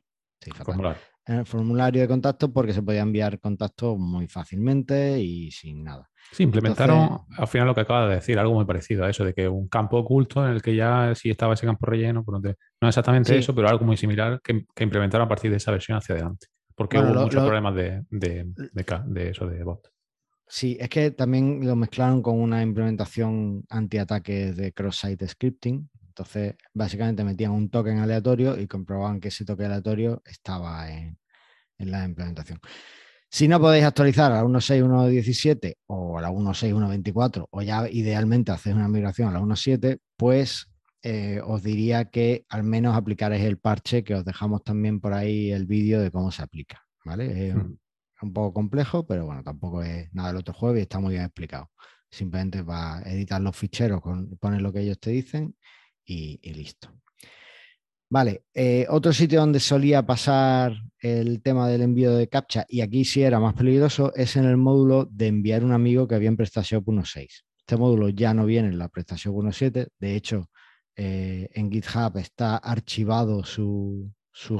en 1.28 1.38
el 1.40 1.46
formulario 1.46 2.00
de 2.00 2.08
contacto 2.08 2.50
porque 2.52 2.72
se 2.72 2.82
podía 2.82 3.02
enviar 3.02 3.38
contacto 3.38 3.96
muy 3.96 4.26
fácilmente 4.28 5.20
y 5.20 5.50
sin 5.50 5.84
nada. 5.84 6.08
Sí, 6.32 6.42
implementaron 6.42 7.20
al 7.36 7.46
final 7.46 7.66
lo 7.66 7.74
que 7.74 7.82
acaba 7.82 8.08
de 8.08 8.16
decir, 8.16 8.38
algo 8.38 8.54
muy 8.54 8.64
parecido 8.64 9.04
a 9.04 9.10
eso, 9.10 9.24
de 9.24 9.34
que 9.34 9.48
un 9.48 9.68
campo 9.68 9.98
oculto 9.98 10.44
en 10.44 10.52
el 10.52 10.62
que 10.62 10.74
ya 10.74 11.14
sí 11.14 11.30
estaba 11.30 11.54
ese 11.54 11.66
campo 11.66 11.86
relleno, 11.86 12.24
pues 12.24 12.42
no 12.80 12.88
exactamente 12.88 13.36
eso, 13.36 13.54
pero 13.54 13.68
algo 13.68 13.84
muy 13.84 13.96
similar 13.96 14.40
que, 14.42 14.64
implementaron 14.82 15.26
a 15.26 15.28
partir 15.28 15.50
de 15.50 15.58
esa 15.58 15.70
versión 15.70 15.98
hacia 15.98 16.14
adelante. 16.14 16.46
Porque 16.74 16.98
hubo 16.98 17.12
muchos 17.12 17.42
problemas 17.42 17.74
de, 17.74 18.04
de, 18.10 19.30
eso 19.30 19.46
de 19.46 19.64
bot. 19.64 19.88
Sí, 20.48 20.76
es 20.80 20.88
que 20.88 21.10
también 21.10 21.66
lo 21.66 21.76
mezclaron 21.76 22.22
con 22.22 22.40
una 22.40 22.62
implementación 22.62 23.64
anti-ataque 23.68 24.52
de 24.52 24.72
cross-site 24.72 25.28
scripting. 25.28 25.88
Entonces, 26.08 26.54
básicamente 26.72 27.22
metían 27.22 27.52
un 27.52 27.70
token 27.70 27.98
aleatorio 27.98 28.58
y 28.58 28.66
comprobaban 28.66 29.20
que 29.20 29.28
ese 29.28 29.44
toque 29.44 29.66
aleatorio 29.66 30.22
estaba 30.24 30.90
en, 30.90 31.18
en 31.78 31.90
la 31.90 32.04
implementación. 32.04 32.60
Si 33.30 33.46
no 33.46 33.60
podéis 33.60 33.84
actualizar 33.84 34.32
a 34.32 34.36
la 34.36 34.44
1.6.1.17 34.44 35.74
o 35.86 36.18
a 36.18 36.22
la 36.22 36.30
1.6.1.24 36.30 37.46
o 37.50 37.62
ya 37.62 37.88
idealmente 37.90 38.52
hacéis 38.52 38.74
una 38.74 38.88
migración 38.88 39.28
a 39.28 39.32
la 39.32 39.40
1.7, 39.40 39.98
pues 40.16 40.66
eh, 41.02 41.40
os 41.44 41.62
diría 41.62 42.06
que 42.06 42.46
al 42.48 42.64
menos 42.64 42.96
aplicaréis 42.96 43.44
el 43.44 43.58
parche 43.58 44.02
que 44.02 44.14
os 44.14 44.24
dejamos 44.24 44.64
también 44.64 44.98
por 44.98 45.12
ahí 45.12 45.52
el 45.52 45.66
vídeo 45.66 46.00
de 46.00 46.10
cómo 46.10 46.32
se 46.32 46.42
aplica. 46.42 46.82
¿vale? 47.04 47.54
Un, 48.22 48.32
poco 48.32 48.52
complejo, 48.52 49.06
pero 49.06 49.26
bueno, 49.26 49.42
tampoco 49.42 49.82
es 49.82 50.12
nada 50.14 50.28
del 50.28 50.38
otro 50.38 50.54
juego 50.54 50.76
y 50.76 50.80
está 50.80 51.00
muy 51.00 51.14
bien 51.14 51.24
explicado. 51.24 51.70
Simplemente 52.10 52.62
va 52.62 52.98
a 52.98 53.02
editar 53.02 53.40
los 53.40 53.56
ficheros, 53.56 54.00
con, 54.00 54.36
poner 54.38 54.62
lo 54.62 54.72
que 54.72 54.80
ellos 54.80 54.98
te 55.00 55.10
dicen 55.10 55.56
y 56.04 56.38
listo. 56.54 56.90
Vale, 58.10 58.44
eh, 58.54 58.86
otro 58.88 59.12
sitio 59.12 59.40
donde 59.40 59.60
solía 59.60 60.06
pasar 60.06 60.72
el 60.98 61.42
tema 61.42 61.68
del 61.68 61.82
envío 61.82 62.14
de 62.14 62.26
captcha, 62.28 62.64
y 62.66 62.80
aquí 62.80 63.04
sí 63.04 63.22
era 63.22 63.38
más 63.38 63.52
peligroso, 63.52 64.14
es 64.14 64.36
en 64.36 64.46
el 64.46 64.56
módulo 64.56 65.04
de 65.10 65.26
enviar 65.26 65.62
un 65.62 65.72
amigo 65.72 66.08
que 66.08 66.14
había 66.14 66.28
en 66.28 66.36
PrestaShop 66.38 66.86
1.6. 66.86 67.44
Este 67.58 67.76
módulo 67.76 68.08
ya 68.08 68.32
no 68.32 68.46
viene 68.46 68.68
en 68.68 68.78
la 68.78 68.88
PrestaShop 68.88 69.34
1.7, 69.34 69.88
de 69.98 70.16
hecho, 70.16 70.48
eh, 70.96 71.50
en 71.52 71.70
GitHub 71.70 72.16
está 72.16 72.56
archivado 72.56 73.44
su, 73.44 74.10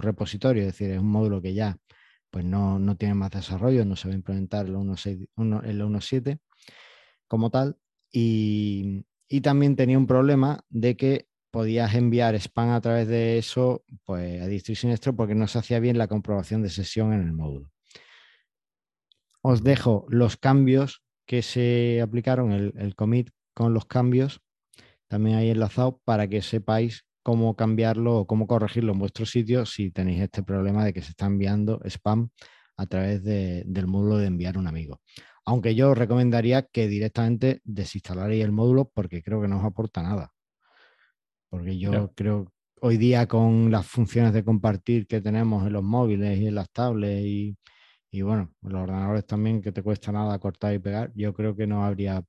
repositorio, 0.03 0.65
es 0.65 0.69
decir, 0.69 0.91
es 0.91 0.99
un 0.99 1.11
módulo 1.11 1.41
que 1.41 1.55
ya 1.55 1.79
pues 2.31 2.45
no, 2.45 2.97
tiene 2.97 3.15
más 3.15 3.31
desarrollo, 3.31 3.85
no 3.85 3.97
se 3.97 4.09
va 4.09 4.15
a 4.15 4.17
implementar 4.17 4.67
en 4.67 4.73
la 4.73 4.79
1.7 4.79 6.41
como 7.27 7.51
tal. 7.51 7.79
Y, 8.11 9.05
y 9.29 9.41
también 9.41 9.77
tenía 9.77 9.99
un 9.99 10.07
problema 10.07 10.65
de 10.71 10.97
que 10.97 11.29
podías 11.51 11.95
enviar 11.95 12.35
spam 12.35 12.71
a 12.71 12.81
través 12.81 13.09
de 13.09 13.39
eso 13.39 13.85
pues, 14.05 14.43
a 14.43 14.47
distro 14.47 14.73
y 14.73 14.77
siniestro 14.77 15.17
porque 15.17 15.35
no 15.35 15.47
se 15.47 15.59
hacía 15.59 15.81
bien 15.81 15.99
la 15.99 16.09
comprobación 16.09 16.63
de 16.63 16.71
sesión 16.71 17.13
en 17.13 17.23
el 17.23 17.33
módulo. 17.33 17.73
Os 19.41 19.63
dejo 19.63 20.07
los 20.09 20.37
cambios 20.37 21.03
que 21.27 21.43
se 21.43 22.01
aplicaron, 22.03 22.53
el, 22.53 22.95
commit 22.97 23.31
con 23.55 23.75
los 23.75 23.87
cambios, 23.87 24.41
también 25.09 25.37
ahí 25.37 25.51
enlazado 25.51 26.01
para 26.05 26.29
que 26.29 26.43
sepáis 26.43 27.05
cómo 27.29 27.55
cambiarlo 27.55 28.21
o 28.21 28.27
cómo 28.27 28.47
corregirlo 28.47 28.95
en 28.95 29.01
vuestro 29.01 29.27
sitio 29.27 29.67
si 29.67 29.91
tenéis 29.91 30.23
este 30.23 30.43
problema 30.43 30.83
de 30.83 30.95
que 30.95 31.03
se 31.03 31.11
está 31.11 31.27
enviando 31.27 31.79
spam 31.85 32.31
a 32.79 32.87
través 32.87 33.23
del 33.23 33.87
módulo 33.87 34.17
de 34.17 34.29
enviar 34.29 34.57
un 34.57 34.67
amigo. 34.67 35.03
Aunque 35.45 35.75
yo 35.75 35.91
os 35.91 35.99
recomendaría 35.99 36.63
que 36.63 36.89
directamente 36.89 37.61
desinstalaréis 37.65 38.43
el 38.43 38.53
módulo 38.53 38.91
porque 38.95 39.23
creo 39.23 39.43
que 39.43 39.49
no 39.49 39.59
os 39.59 39.65
aporta 39.67 40.03
nada. 40.03 40.33
Porque 41.51 41.77
yo 41.79 42.11
creo 42.15 42.51
hoy 42.81 42.97
día 42.97 43.29
con 43.29 43.71
las 43.71 43.87
funciones 43.87 44.33
de 44.33 44.43
compartir 44.43 45.07
que 45.07 45.21
tenemos 45.21 45.67
en 45.67 45.75
los 45.75 45.85
móviles 45.85 46.39
y 46.39 46.47
en 46.47 46.55
las 46.55 46.71
tablets 46.71 47.27
y, 48.11 48.23
bueno, 48.23 48.55
los 48.63 48.85
ordenadores 48.85 49.27
también 49.27 49.61
que 49.61 49.71
te 49.71 49.83
cuesta 49.83 50.13
nada 50.13 50.39
cortar 50.39 50.73
y 50.73 50.79
pegar, 50.79 51.13
yo 51.15 51.35
creo 51.35 51.55
que 51.55 51.67
no 51.67 51.85
habría, 51.85 52.25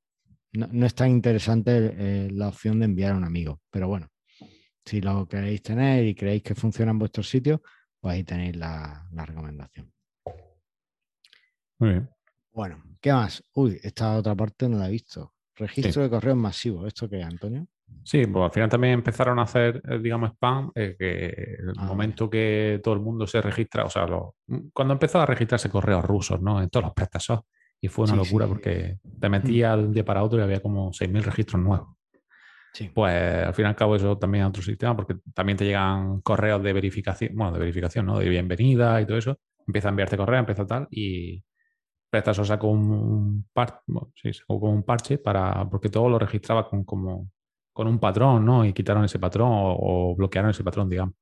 no, 0.51 0.85
es 0.85 0.93
tan 0.93 1.09
interesante 1.09 1.71
eh, 1.97 2.29
la 2.31 2.49
opción 2.49 2.79
de 2.79 2.85
enviar 2.85 3.13
a 3.13 3.17
un 3.17 3.23
amigo. 3.23 3.61
Pero 3.71 3.87
bueno, 3.87 4.09
si 4.85 5.01
lo 5.01 5.27
queréis 5.27 5.61
tener 5.61 6.05
y 6.05 6.15
creéis 6.15 6.43
que 6.43 6.55
funciona 6.55 6.91
en 6.91 6.99
vuestro 6.99 7.23
sitio, 7.23 7.61
pues 7.99 8.15
ahí 8.15 8.23
tenéis 8.23 8.55
la, 8.55 9.07
recomendación. 9.11 9.91
Muy 11.79 11.89
bien. 11.89 12.09
Bueno, 12.51 12.83
¿qué 12.99 13.13
más? 13.13 13.43
Uy, 13.53 13.79
esta 13.83 14.17
otra 14.17 14.35
parte 14.35 14.67
no 14.67 14.77
la 14.77 14.87
he 14.87 14.91
visto. 14.91 15.33
Registro 15.55 16.03
de 16.03 16.09
correos 16.09 16.37
masivos. 16.37 16.87
¿Esto 16.87 17.09
qué, 17.09 17.21
Antonio? 17.21 17.67
Sí, 18.03 18.25
pues 18.25 18.45
al 18.45 18.51
final 18.51 18.69
también 18.69 18.93
empezaron 18.93 19.39
a 19.39 19.43
hacer, 19.43 19.81
eh, 19.87 19.99
digamos, 19.99 20.31
spam, 20.31 20.71
eh, 20.73 20.95
que 20.97 21.25
el 21.59 21.73
ah, 21.77 21.85
momento 21.85 22.29
que 22.29 22.79
todo 22.83 22.93
el 22.93 23.01
mundo 23.01 23.27
se 23.27 23.41
registra, 23.41 23.85
o 23.85 23.89
sea, 23.89 24.07
cuando 24.73 24.93
empezó 24.93 25.19
a 25.19 25.25
registrarse 25.25 25.69
correos 25.69 26.03
rusos, 26.03 26.41
¿no? 26.41 26.61
En 26.61 26.69
todos 26.69 26.85
los 26.85 26.93
PrestaShop. 26.93 27.45
Y 27.81 27.87
fue 27.87 28.05
una 28.05 28.15
locura 28.15 28.45
porque 28.45 28.99
te 29.19 29.29
metías 29.29 29.77
de 29.77 29.83
un 29.83 29.93
día 29.93 30.03
para 30.03 30.21
otro 30.21 30.37
y 30.37 30.41
había 30.41 30.61
como 30.61 30.91
6.000 30.91 31.23
registros 31.23 31.61
nuevos. 31.61 31.95
Pues 32.93 33.45
al 33.45 33.53
fin 33.53 33.65
y 33.65 33.67
al 33.67 33.75
cabo 33.75 33.95
eso 33.95 34.17
también 34.17 34.43
es 34.43 34.49
otro 34.49 34.61
sistema 34.61 34.95
porque 34.95 35.15
también 35.33 35.57
te 35.57 35.65
llegan 35.65 36.21
correos 36.21 36.63
de 36.63 36.71
verificación, 36.71 37.35
bueno, 37.35 37.51
de 37.51 37.59
verificación, 37.59 38.05
¿no? 38.05 38.19
De 38.19 38.29
bienvenida 38.29 39.01
y 39.01 39.05
todo 39.05 39.17
eso. 39.17 39.37
Empieza 39.67 39.89
a 39.89 39.91
enviarte 39.91 40.17
correo, 40.17 40.39
empieza 40.39 40.65
tal 40.65 40.87
y 40.91 41.43
PrestaShop 42.09 42.45
sacó 42.45 42.67
un, 42.69 43.47
par, 43.53 43.81
sí, 44.15 44.33
sacó 44.33 44.59
como 44.59 44.73
un 44.73 44.83
parche 44.83 45.17
para, 45.17 45.67
porque 45.69 45.89
todo 45.89 46.09
lo 46.09 46.19
registraba 46.19 46.67
con 46.67 46.83
como 46.83 47.29
con 47.79 47.87
un 47.87 47.99
patrón, 47.99 48.45
¿no? 48.45 48.65
Y 48.65 48.73
quitaron 48.73 49.05
ese 49.05 49.19
patrón 49.19 49.49
o, 49.51 50.13
bloquearon 50.15 50.51
ese 50.51 50.65
patrón, 50.65 50.89
digamos. 50.89 51.15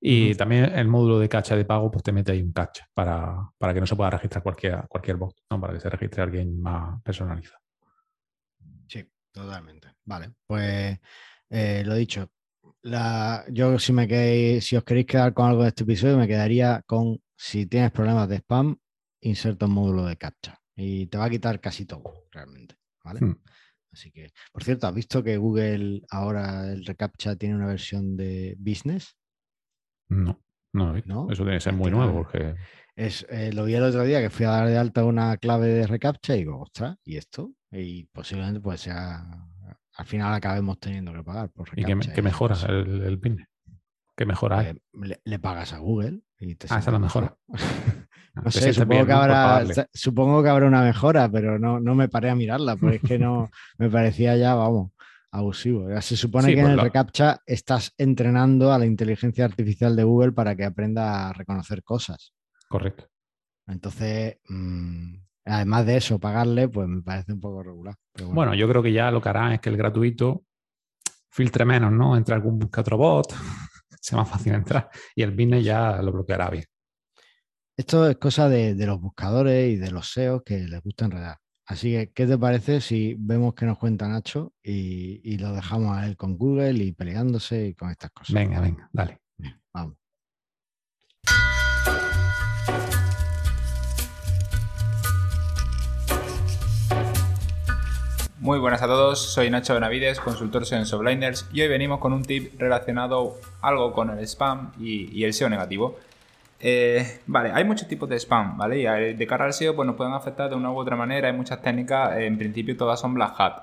Y 0.00 0.34
también 0.36 0.66
el 0.66 0.86
módulo 0.86 1.18
de 1.18 1.28
cacha 1.28 1.56
de 1.56 1.64
pago, 1.64 1.90
pues 1.90 2.04
te 2.04 2.12
mete 2.12 2.32
ahí 2.32 2.42
un 2.42 2.52
cacha 2.52 2.86
para, 2.94 3.50
que 3.74 3.80
no 3.80 3.86
se 3.86 3.96
pueda 3.96 4.10
registrar 4.10 4.42
cualquier, 4.44 4.86
cualquier 4.88 5.16
bot, 5.16 5.34
¿no? 5.50 5.60
Para 5.60 5.72
que 5.74 5.80
se 5.80 5.90
registre 5.90 6.22
alguien 6.22 6.60
más 6.60 7.02
personalizado. 7.02 7.67
Totalmente. 9.38 9.88
Vale, 10.04 10.32
pues 10.46 10.98
eh, 11.50 11.82
lo 11.86 11.94
dicho. 11.94 12.30
La, 12.82 13.44
yo 13.50 13.78
si 13.78 13.92
me 13.92 14.08
quedéis, 14.08 14.64
si 14.66 14.76
os 14.76 14.84
queréis 14.84 15.06
quedar 15.06 15.32
con 15.32 15.48
algo 15.48 15.62
de 15.62 15.68
este 15.68 15.84
episodio, 15.84 16.18
me 16.18 16.26
quedaría 16.26 16.82
con 16.86 17.20
si 17.36 17.66
tienes 17.66 17.92
problemas 17.92 18.28
de 18.28 18.36
spam, 18.36 18.76
inserta 19.20 19.66
un 19.66 19.72
módulo 19.72 20.04
de 20.04 20.16
captcha. 20.16 20.60
Y 20.74 21.06
te 21.06 21.18
va 21.18 21.26
a 21.26 21.30
quitar 21.30 21.60
casi 21.60 21.86
todo, 21.86 22.26
realmente. 22.32 22.76
¿Vale? 23.04 23.20
Hmm. 23.20 23.40
Así 23.92 24.10
que, 24.10 24.32
por 24.52 24.64
cierto, 24.64 24.86
¿has 24.86 24.94
visto 24.94 25.22
que 25.22 25.36
Google 25.36 26.02
ahora 26.10 26.72
el 26.72 26.84
reCAPTCHA 26.84 27.36
tiene 27.36 27.54
una 27.54 27.66
versión 27.66 28.16
de 28.16 28.56
business? 28.58 29.16
No, 30.08 30.40
no, 30.72 30.94
¿No? 31.04 31.30
eso 31.30 31.42
tiene 31.42 31.56
que 31.56 31.60
ser 31.60 31.74
muy 31.74 31.90
nuevo 31.90 32.12
porque... 32.12 32.54
Es, 32.98 33.24
eh, 33.30 33.52
lo 33.52 33.64
vi 33.64 33.74
el 33.74 33.84
otro 33.84 34.02
día 34.02 34.20
que 34.20 34.28
fui 34.28 34.44
a 34.44 34.50
dar 34.50 34.66
de 34.66 34.76
alta 34.76 35.04
una 35.04 35.36
clave 35.36 35.68
de 35.68 35.86
reCAPTCHA 35.86 36.34
y 36.34 36.38
digo, 36.38 36.60
ostras, 36.60 36.96
¿y 37.04 37.16
esto? 37.16 37.52
Y 37.70 38.06
posiblemente 38.06 38.58
pues 38.58 38.80
sea, 38.80 39.24
al 39.94 40.04
final 40.04 40.34
acabemos 40.34 40.80
teniendo 40.80 41.12
que 41.12 41.22
pagar 41.22 41.48
por 41.50 41.68
reCAPTCHA. 41.68 42.10
¿Y 42.10 42.14
qué, 42.14 42.22
mejora 42.22 42.56
el, 42.68 43.02
el, 43.02 43.20
PIN? 43.20 43.46
¿Qué 44.16 44.26
mejora 44.26 44.58
hay? 44.58 44.80
Le, 44.94 45.20
le, 45.22 45.38
pagas 45.38 45.74
a 45.74 45.78
Google 45.78 46.22
y 46.40 46.56
te 46.56 46.66
Ah, 46.70 46.80
esa 46.80 46.90
la 46.90 46.98
mejora. 46.98 47.36
No 48.34 48.50
sé, 48.52 48.72
supongo 48.72 49.06
que, 49.06 49.12
habrá, 49.12 49.64
supongo 49.92 50.42
que 50.44 50.48
habrá 50.48 50.66
una 50.66 50.82
mejora, 50.82 51.28
pero 51.28 51.58
no, 51.58 51.80
no 51.80 51.96
me 51.96 52.08
paré 52.08 52.30
a 52.30 52.36
mirarla, 52.36 52.76
porque 52.76 52.96
es 52.96 53.02
que 53.02 53.18
no 53.18 53.50
me 53.78 53.90
parecía 53.90 54.36
ya, 54.36 54.54
vamos, 54.54 54.92
abusivo. 55.32 55.88
Se 56.00 56.16
supone 56.16 56.54
que 56.54 56.60
en 56.60 56.70
el 56.70 56.80
reCAPTCHA 56.80 57.42
estás 57.46 57.94
entrenando 57.96 58.72
a 58.72 58.78
la 58.78 58.86
inteligencia 58.86 59.44
artificial 59.44 59.96
de 59.96 60.04
Google 60.04 60.32
para 60.32 60.54
que 60.54 60.64
aprenda 60.64 61.28
a 61.28 61.32
reconocer 61.32 61.82
cosas. 61.82 62.32
Correcto. 62.68 63.08
Entonces, 63.66 64.38
mm, 64.48 65.14
además 65.44 65.86
de 65.86 65.96
eso, 65.96 66.18
pagarle, 66.18 66.68
pues 66.68 66.88
me 66.88 67.02
parece 67.02 67.32
un 67.32 67.40
poco 67.40 67.62
regular. 67.62 67.94
bueno. 68.32 68.54
yo 68.54 68.68
creo 68.68 68.82
que 68.82 68.92
ya 68.92 69.10
lo 69.10 69.20
que 69.20 69.28
harán 69.28 69.52
es 69.52 69.60
que 69.60 69.70
el 69.70 69.76
gratuito 69.76 70.44
filtre 71.30 71.64
menos, 71.64 71.92
¿no? 71.92 72.16
Entre 72.16 72.34
algún 72.34 72.58
que 72.58 72.80
otro 72.80 72.96
bot, 72.96 73.28
sea 74.00 74.18
más 74.18 74.28
fácil 74.28 74.54
entrar 74.54 74.88
y 75.14 75.22
el 75.22 75.32
business 75.32 75.64
ya 75.64 76.00
lo 76.02 76.12
bloqueará 76.12 76.50
bien. 76.50 76.64
Esto 77.76 78.08
es 78.08 78.16
cosa 78.16 78.48
de, 78.48 78.74
los 78.86 79.00
buscadores 79.00 79.72
y 79.72 79.76
de 79.76 79.92
los 79.92 80.10
SEOs 80.10 80.42
que 80.44 80.58
les 80.58 80.82
gusta 80.82 81.04
enredar. 81.04 81.38
Así 81.64 81.92
que, 81.92 82.10
¿qué 82.12 82.26
te 82.26 82.36
parece 82.36 82.80
si 82.80 83.14
vemos 83.18 83.54
que 83.54 83.66
nos 83.66 83.78
cuenta 83.78 84.08
Nacho 84.08 84.52
y, 84.62 85.36
lo 85.38 85.52
dejamos 85.52 85.96
a 85.96 86.06
él 86.06 86.16
con 86.16 86.36
Google 86.36 86.72
y 86.72 86.92
peleándose 86.92 87.68
y 87.68 87.74
con 87.74 87.90
estas 87.90 88.10
cosas? 88.10 88.34
Venga, 88.34 88.60
venga, 88.60 88.88
dale. 88.92 89.20
vamos. 89.72 89.96
Muy 98.40 98.60
buenas 98.60 98.82
a 98.82 98.86
todos, 98.86 99.18
soy 99.18 99.50
Nacho 99.50 99.74
Benavides, 99.74 100.20
consultor 100.20 100.64
SEO 100.64 100.78
en 100.78 100.86
Subliners 100.86 101.48
y 101.52 101.62
hoy 101.62 101.66
venimos 101.66 101.98
con 101.98 102.12
un 102.12 102.22
tip 102.22 102.52
relacionado 102.56 103.34
algo 103.62 103.92
con 103.92 104.10
el 104.10 104.20
spam 104.20 104.70
y, 104.78 105.24
el 105.24 105.34
SEO 105.34 105.48
negativo. 105.48 105.98
Eh, 106.60 107.18
vale, 107.26 107.50
hay 107.52 107.64
muchos 107.64 107.88
tipos 107.88 108.08
de 108.08 108.14
spam, 108.14 108.56
¿vale? 108.56 108.78
Y 108.78 109.14
de 109.14 109.26
cara 109.26 109.46
al 109.46 109.52
SEO 109.52 109.74
pues 109.74 109.86
nos 109.86 109.96
pueden 109.96 110.12
afectar 110.12 110.48
de 110.48 110.54
una 110.54 110.70
u 110.70 110.78
otra 110.78 110.94
manera, 110.94 111.26
hay 111.26 111.34
muchas 111.34 111.60
técnicas, 111.60 112.16
en 112.16 112.38
principio 112.38 112.76
todas 112.76 113.00
son 113.00 113.12
black 113.12 113.34
hat. 113.38 113.62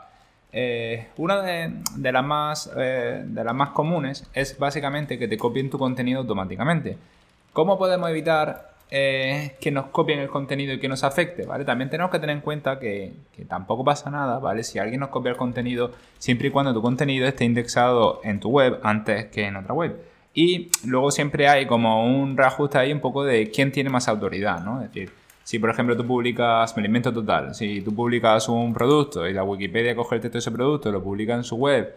eh, 0.52 1.08
una 1.16 1.42
de, 1.42 2.12
las 2.12 2.26
más, 2.26 2.70
eh, 2.76 3.24
de 3.26 3.44
las 3.46 3.56
más 3.56 3.70
comunes 3.70 4.28
es 4.34 4.60
básicamente 4.60 5.18
que 5.18 5.30
te 5.30 5.38
copien 5.38 5.70
tu 5.70 5.80
contenido 5.80 6.20
automáticamente. 6.20 6.98
¿Cómo 7.54 7.78
podemos 7.78 8.10
evitar 8.10 8.75
eh, 8.90 9.56
que 9.60 9.72
nos 9.72 9.88
copien 9.88 10.20
el 10.20 10.30
contenido 10.30 10.74
y 10.74 10.80
que 10.80 10.88
nos 10.88 11.04
afecte? 11.04 11.46
¿vale? 11.46 11.66
También 11.66 11.90
tenemos 11.90 12.12
que 12.12 12.20
tener 12.20 12.36
en 12.36 12.42
cuenta 12.42 12.80
que, 12.80 13.14
tampoco 13.48 13.84
pasa 13.84 14.10
nada, 14.10 14.40
¿vale? 14.40 14.64
Si 14.64 14.80
alguien 14.80 15.00
nos 15.00 15.10
copia 15.10 15.32
el 15.32 15.38
contenido, 15.38 15.92
siempre 16.18 16.50
y 16.50 16.52
cuando 16.52 16.74
tu 16.74 16.82
contenido 16.82 17.28
esté 17.28 17.46
indexado 17.46 18.22
en 18.24 18.40
tu 18.40 18.50
web 18.50 18.80
antes 18.84 19.26
que 19.26 19.46
en 19.46 19.56
otra 19.56 19.74
web. 19.74 20.00
Y 20.34 20.70
luego 20.86 21.12
siempre 21.12 21.48
hay 21.48 21.66
como 21.66 22.06
un 22.06 22.36
reajuste 22.36 22.78
ahí 22.78 22.92
un 22.92 23.00
poco 23.00 23.24
de 23.24 23.50
quién 23.52 23.72
tiene 23.72 23.90
más 23.90 24.08
autoridad, 24.08 24.64
¿no? 24.64 24.82
Es 24.82 24.92
decir, 24.92 25.12
si 25.44 25.60
por 25.60 25.70
ejemplo 25.70 25.96
tú 25.96 26.06
publicas, 26.06 26.76
me 26.76 26.82
alimento 26.82 27.14
total, 27.14 27.54
si 27.56 27.82
tú 27.82 27.94
publicas 27.96 28.50
un 28.50 28.74
producto 28.74 29.28
y 29.28 29.34
la 29.34 29.44
Wikipedia 29.44 29.96
coge 29.96 30.16
el 30.16 30.22
texto 30.22 30.38
de 30.38 30.40
ese 30.40 30.52
producto 30.52 30.92
lo 30.92 31.04
publica 31.04 31.36
en 31.36 31.44
su 31.44 31.56
web, 31.56 31.94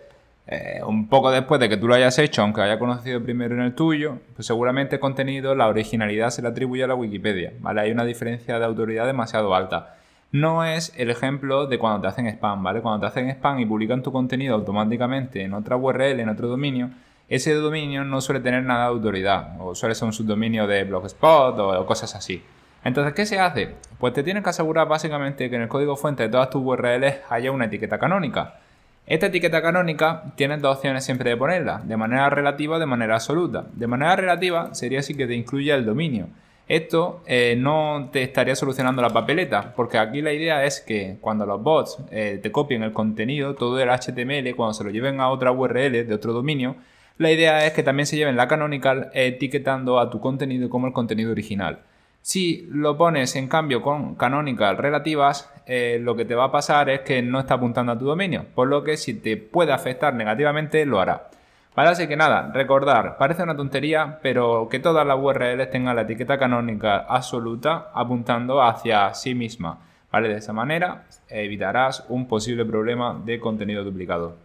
eh, 0.51 0.81
un 0.83 1.09
poco 1.09 1.31
después 1.31 1.61
de 1.61 1.69
que 1.69 1.77
tú 1.77 1.87
lo 1.89 1.95
hayas 1.95 2.19
hecho, 2.19 2.41
aunque 2.41 2.63
haya 2.63 2.79
conocido 2.79 3.23
primero 3.23 3.55
en 3.55 3.61
el 3.61 3.75
tuyo, 3.75 4.19
pues 4.35 4.47
seguramente 4.47 4.97
el 4.97 5.01
contenido, 5.01 5.55
la 5.55 5.69
originalidad 5.69 6.31
se 6.31 6.41
le 6.41 6.49
atribuye 6.49 6.83
a 6.85 6.87
la 6.87 6.95
Wikipedia, 6.95 7.53
¿vale? 7.61 7.83
Hay 7.83 7.91
una 7.91 8.07
diferencia 8.07 8.59
de 8.59 8.65
autoridad 8.65 9.07
demasiado 9.07 9.55
alta. 9.55 9.97
No 10.33 10.65
es 10.65 10.95
el 10.97 11.11
ejemplo 11.11 11.67
de 11.67 11.79
cuando 11.79 12.01
te 12.01 12.07
hacen 12.09 12.27
spam, 12.29 12.63
¿vale? 12.63 12.81
Cuando 12.81 13.01
te 13.01 13.07
hacen 13.07 13.29
spam 13.29 13.61
y 13.61 13.67
publican 13.67 14.03
tu 14.03 14.11
contenido 14.11 14.55
automáticamente 14.55 15.43
en 15.43 15.53
otra 15.53 15.77
URL, 15.77 16.21
en 16.21 16.31
otro 16.31 16.49
dominio, 16.49 16.91
ese 17.29 17.53
dominio 17.53 18.05
no 18.05 18.23
suele 18.23 18.41
tener 18.41 18.63
nada 18.63 18.85
de 18.85 18.89
autoridad, 18.89 19.61
o 19.61 19.75
suele 19.75 19.95
ser 19.95 20.07
un 20.07 20.15
subdominio 20.15 20.67
de 20.67 20.85
Blogspot 20.85 21.59
o, 21.59 21.85
cosas 21.85 22.15
así. 22.15 22.43
Entonces, 22.85 23.13
¿qué 23.13 23.27
se 23.27 23.39
hace? 23.39 23.75
Pues 23.99 24.15
te 24.15 24.23
tienes 24.23 24.43
que 24.43 24.49
asegurar 24.49 24.89
básicamente 24.89 25.51
que 25.51 25.57
en 25.57 25.63
el 25.63 25.69
código 25.69 25.95
fuente 25.95 26.23
de 26.23 26.31
todas 26.31 26.49
tus 26.49 26.63
URLs 26.65 27.17
haya 27.29 27.53
una 27.53 27.67
etiqueta 27.67 27.99
canónica. 27.99 28.61
Esta 29.09 29.29
etiqueta 29.29 29.63
canónica 29.63 30.35
tienes 30.37 30.61
dos 30.61 30.77
opciones 30.77 31.03
siempre 31.03 31.31
de 31.31 31.37
ponerla, 31.39 31.81
de 31.83 31.97
manera 31.97 32.29
relativa 32.29 32.77
o 32.77 32.79
de 32.79 32.85
manera 32.85 33.15
absoluta. 33.15 33.65
De 33.73 33.87
manera 33.87 34.17
relativa 34.17 34.75
sería 34.75 35.01
si 35.03 35.15
que 35.15 35.27
te 35.27 35.35
incluya 35.35 35.77
el 35.77 35.87
dominio. 35.87 36.29
Esto 36.69 37.23
eh, 37.27 37.57
no 37.57 38.11
te 38.13 38.23
estaría 38.23 38.55
solucionando 38.55 39.01
la 39.01 39.09
papeleta, 39.09 39.73
porque 39.75 39.97
aquí 39.97 40.21
la 40.21 40.35
idea 40.35 40.63
es 40.67 40.83
que 40.83 41.17
cuando 41.23 41.47
los 41.47 41.63
bots 41.63 41.97
eh, 42.11 42.39
te 42.43 42.53
copien 42.53 42.83
el 42.83 42.93
contenido, 42.93 43.55
todo 43.55 43.81
el 43.81 43.89
HTML, 43.89 44.55
cuando 44.55 44.75
se 44.75 44.85
lo 44.85 44.91
lleven 44.91 45.23
a 45.23 45.31
otra 45.31 45.53
URL 45.53 46.07
de 46.07 46.15
otro 46.15 46.35
dominio, 46.35 46.77
la 47.17 47.33
idea 47.33 47.65
es 47.65 47.73
que 47.73 47.83
también 47.83 48.07
se 48.07 48.17
lleven 48.17 48.37
la 48.37 48.47
canonical 48.47 49.09
etiquetando 49.15 50.01
a 50.01 50.11
tu 50.11 50.21
contenido 50.21 50.69
como 50.69 50.87
el 50.87 50.93
contenido 50.93 51.33
original. 51.33 51.79
Si 52.23 52.69
lo 52.71 52.97
pones 52.97 53.37
en 53.37 53.49
cambio 53.49 53.81
con 53.81 54.15
canonical 54.15 54.77
relativas, 54.77 55.51
eh, 55.67 55.99
lo 56.01 56.17
que 56.17 56.25
te 56.25 56.35
va 56.35 56.45
a 56.45 56.53
pasar 56.53 56.91
es 56.91 57.01
que 57.01 57.23
no 57.23 57.41
está 57.41 57.55
apuntando 57.55 57.93
a 57.93 57.99
tu 57.99 58.05
dominio, 58.05 58.47
por 58.55 58.69
lo 58.69 58.85
que 58.85 58.97
si 58.97 59.15
te 59.15 59.37
puede 59.37 59.73
afectar 59.73 60.15
negativamente, 60.15 60.85
lo 60.85 61.01
hará. 61.01 61.31
Vale, 61.75 61.91
así 61.91 62.09
que 62.09 62.17
nada, 62.17 62.51
recordar, 62.53 63.17
parece 63.19 63.45
una 63.45 63.57
tontería, 63.57 64.19
pero 64.21 64.69
que 64.69 64.81
todas 64.81 65.07
las 65.07 65.17
URLs 65.17 65.71
tengan 65.71 65.95
la 65.95 66.03
etiqueta 66.03 66.37
canónica 66.37 67.07
absoluta 67.09 67.91
apuntando 67.95 68.61
hacia 68.61 69.15
sí 69.15 69.35
misma. 69.35 69.79
¿Vale? 70.11 70.29
De 70.29 70.39
esa 70.39 70.53
manera 70.53 71.05
evitarás 71.29 72.05
un 72.09 72.27
posible 72.27 72.65
problema 72.65 73.21
de 73.25 73.39
contenido 73.39 73.85
duplicado. 73.85 74.37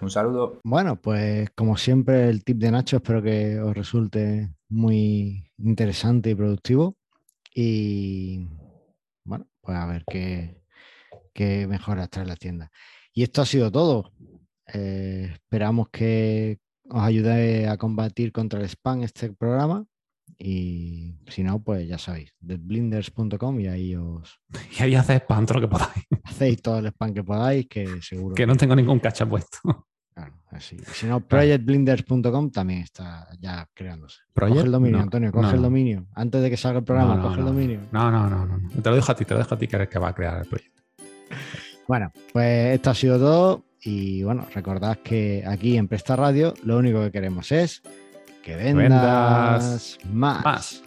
Un 0.00 0.10
saludo. 0.10 0.60
Bueno, 0.62 0.96
pues 0.96 1.50
como 1.56 1.76
siempre 1.76 2.28
el 2.28 2.44
tip 2.44 2.58
de 2.58 2.70
Nacho 2.70 2.96
espero 2.98 3.22
que 3.22 3.58
os 3.58 3.76
resulte 3.76 4.50
muy 4.68 5.50
interesante 5.58 6.30
y 6.30 6.34
productivo. 6.34 6.94
Y 7.54 8.48
bueno, 9.24 9.46
pues 9.60 9.76
a 9.76 9.86
ver 9.86 10.04
qué, 10.10 10.62
qué 11.32 11.66
mejoras 11.66 12.10
trae 12.10 12.26
la 12.26 12.36
tienda. 12.36 12.70
Y 13.12 13.22
esto 13.22 13.42
ha 13.42 13.46
sido 13.46 13.70
todo. 13.70 14.12
Eh, 14.72 15.30
esperamos 15.32 15.88
que 15.90 16.58
os 16.88 17.02
ayude 17.02 17.68
a 17.68 17.76
combatir 17.76 18.32
contra 18.32 18.60
el 18.60 18.66
spam 18.66 19.02
este 19.02 19.32
programa. 19.32 19.84
Y 20.38 21.16
si 21.26 21.42
no, 21.42 21.62
pues 21.62 21.86
ya 21.88 21.98
sabéis, 21.98 22.32
deadblinders.com 22.40 23.60
y 23.60 23.66
ahí 23.66 23.96
os. 23.96 24.40
Y 24.78 24.82
ahí 24.82 24.94
hacéis 24.94 25.22
spam 25.22 25.44
todo 25.44 25.60
lo 25.60 25.68
que 25.68 25.72
podáis. 25.72 26.06
Hacéis 26.24 26.62
todo 26.62 26.78
el 26.78 26.86
spam 26.86 27.12
que 27.12 27.24
podáis, 27.24 27.66
que 27.66 28.00
seguro. 28.00 28.34
Que 28.34 28.46
no 28.46 28.56
tengo 28.56 28.76
ningún 28.76 29.00
cacha 29.00 29.28
puesto. 29.28 29.88
Claro, 30.20 30.34
así. 30.50 30.76
Si 30.92 31.06
no, 31.06 31.20
projectblinders.com 31.20 32.50
también 32.50 32.80
está 32.82 33.28
ya 33.38 33.66
creándose. 33.72 34.18
Coge 34.34 34.60
el 34.60 34.70
dominio, 34.70 35.00
Antonio, 35.00 35.32
coge 35.32 35.56
el 35.56 35.62
dominio. 35.62 36.06
Antes 36.14 36.42
de 36.42 36.50
que 36.50 36.56
salga 36.58 36.80
el 36.80 36.84
programa, 36.84 37.22
coge 37.22 37.40
el 37.40 37.46
dominio. 37.46 37.80
No, 37.90 38.10
no, 38.10 38.28
no, 38.28 38.46
no. 38.46 38.68
Te 38.68 38.90
lo 38.90 38.96
dejo 38.96 39.12
a 39.12 39.14
ti, 39.14 39.24
te 39.24 39.32
lo 39.32 39.38
dejo 39.38 39.54
a 39.54 39.58
ti 39.58 39.66
que 39.66 39.76
eres 39.76 39.88
el 39.88 39.92
que 39.92 39.98
va 39.98 40.08
a 40.08 40.14
crear 40.14 40.38
el 40.38 40.48
proyecto. 40.48 40.82
Bueno, 41.88 42.12
pues 42.32 42.76
esto 42.76 42.90
ha 42.90 42.94
sido 42.94 43.18
todo. 43.18 43.64
Y 43.82 44.22
bueno, 44.22 44.46
recordad 44.54 44.98
que 44.98 45.42
aquí 45.44 45.76
en 45.76 45.88
Presta 45.88 46.14
Radio 46.14 46.54
lo 46.62 46.78
único 46.78 47.00
que 47.00 47.10
queremos 47.10 47.50
es 47.50 47.82
que 48.44 48.54
vendas, 48.54 49.98
más. 50.12 50.84